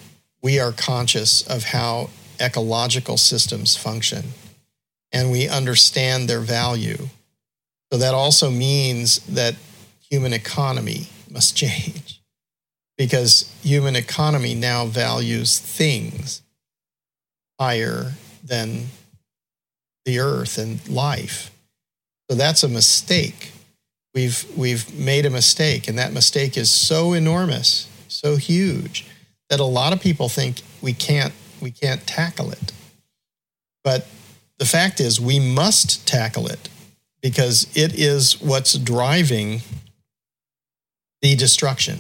[0.43, 2.11] we are conscious of how
[2.41, 4.25] ecological systems function
[5.15, 7.09] and we understand their value.
[7.91, 9.55] So that also means that
[10.11, 12.21] human economy must change
[12.99, 16.43] because human economy now values things
[17.59, 18.13] higher
[18.45, 18.89] than
[20.05, 21.51] the earth and life.
[22.29, 23.53] So that's a mistake.
[24.15, 29.07] We've, we've made a mistake, and that mistake is so enormous, so huge,
[29.51, 32.73] that a lot of people think we can't, we can't tackle it.
[33.83, 34.07] But
[34.65, 36.71] the fact is, we must tackle it
[37.21, 39.61] because it is what's driving
[41.21, 41.99] the destruction.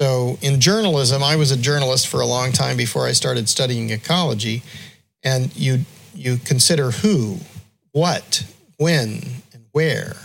[0.00, 3.90] So, in journalism, I was a journalist for a long time before I started studying
[3.90, 4.64] ecology,
[5.22, 7.38] and you you consider who,
[7.92, 8.44] what,
[8.76, 9.20] when,
[9.52, 10.16] and where.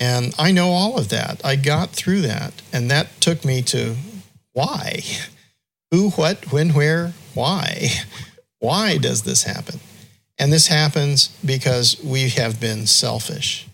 [0.00, 1.40] And I know all of that.
[1.44, 3.94] I got through that, and that took me to
[4.52, 5.02] why?
[5.92, 7.90] Who, what, when, where, why?
[8.66, 9.78] Why does this happen?
[10.38, 13.64] And this happens because we have been selfish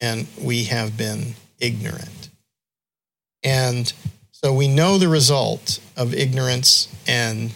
[0.00, 2.30] and we have been ignorant.
[3.44, 3.92] And
[4.32, 7.52] so we know the result of ignorance and,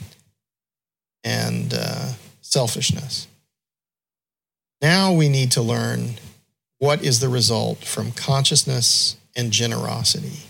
[1.24, 3.26] and uh, selfishness.
[4.80, 6.10] Now we need to learn
[6.78, 10.44] what is the result from consciousness and generosity.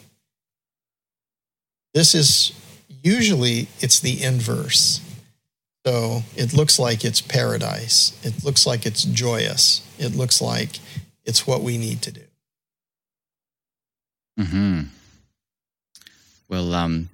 [1.95, 2.53] This is
[3.03, 5.01] usually it's the inverse.
[5.87, 8.19] So it looks like it's paradise.
[8.23, 9.87] It looks like it's joyous.
[9.99, 10.79] It looks like
[11.25, 12.23] it's what we need to do.
[14.43, 14.83] Hmm.
[16.49, 17.09] Well, um,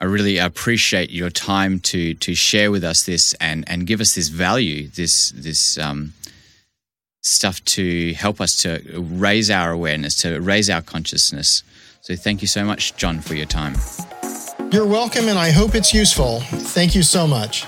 [0.00, 4.14] I really appreciate your time to to share with us this and and give us
[4.16, 6.12] this value, this this um,
[7.22, 11.62] stuff to help us to raise our awareness, to raise our consciousness.
[12.00, 13.76] So, thank you so much, John, for your time.
[14.72, 16.40] You're welcome, and I hope it's useful.
[16.40, 17.64] Thank you so much.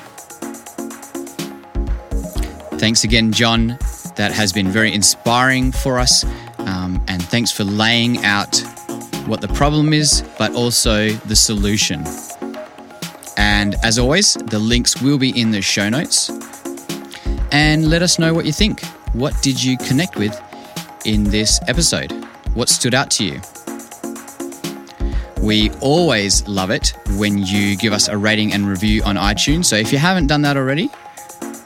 [2.80, 3.78] Thanks again, John.
[4.16, 6.24] That has been very inspiring for us.
[6.60, 8.56] Um, and thanks for laying out
[9.26, 12.02] what the problem is, but also the solution.
[13.36, 16.30] And as always, the links will be in the show notes.
[17.52, 18.82] And let us know what you think.
[19.12, 20.40] What did you connect with
[21.04, 22.12] in this episode?
[22.54, 23.42] What stood out to you?
[25.44, 29.66] We always love it when you give us a rating and review on iTunes.
[29.66, 30.88] So if you haven't done that already,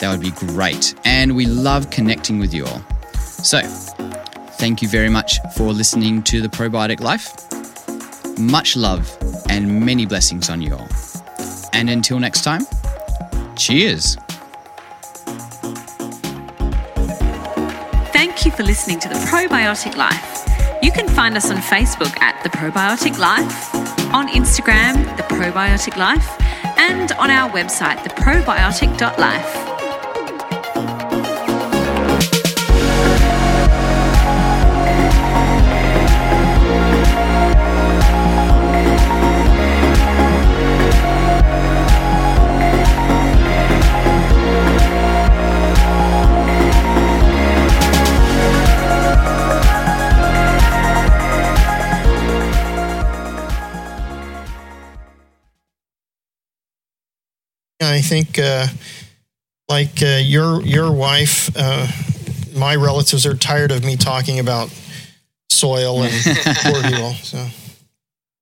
[0.01, 0.97] that would be great.
[1.05, 2.83] And we love connecting with you all.
[3.15, 3.61] So
[4.59, 7.31] thank you very much for listening to The Probiotic Life.
[8.37, 9.17] Much love
[9.49, 10.89] and many blessings on you all.
[11.73, 12.67] And until next time,
[13.55, 14.17] cheers.
[18.13, 20.38] Thank you for listening to The Probiotic Life.
[20.81, 23.75] You can find us on Facebook at The Probiotic Life,
[24.15, 26.37] on Instagram, The Probiotic Life,
[26.79, 29.68] and on our website, theprobiotic.life.
[57.81, 58.67] I think, uh,
[59.69, 61.87] like uh, your your wife, uh,
[62.57, 64.71] my relatives are tired of me talking about
[65.51, 66.13] soil and
[66.63, 67.13] poor people.
[67.15, 67.47] So.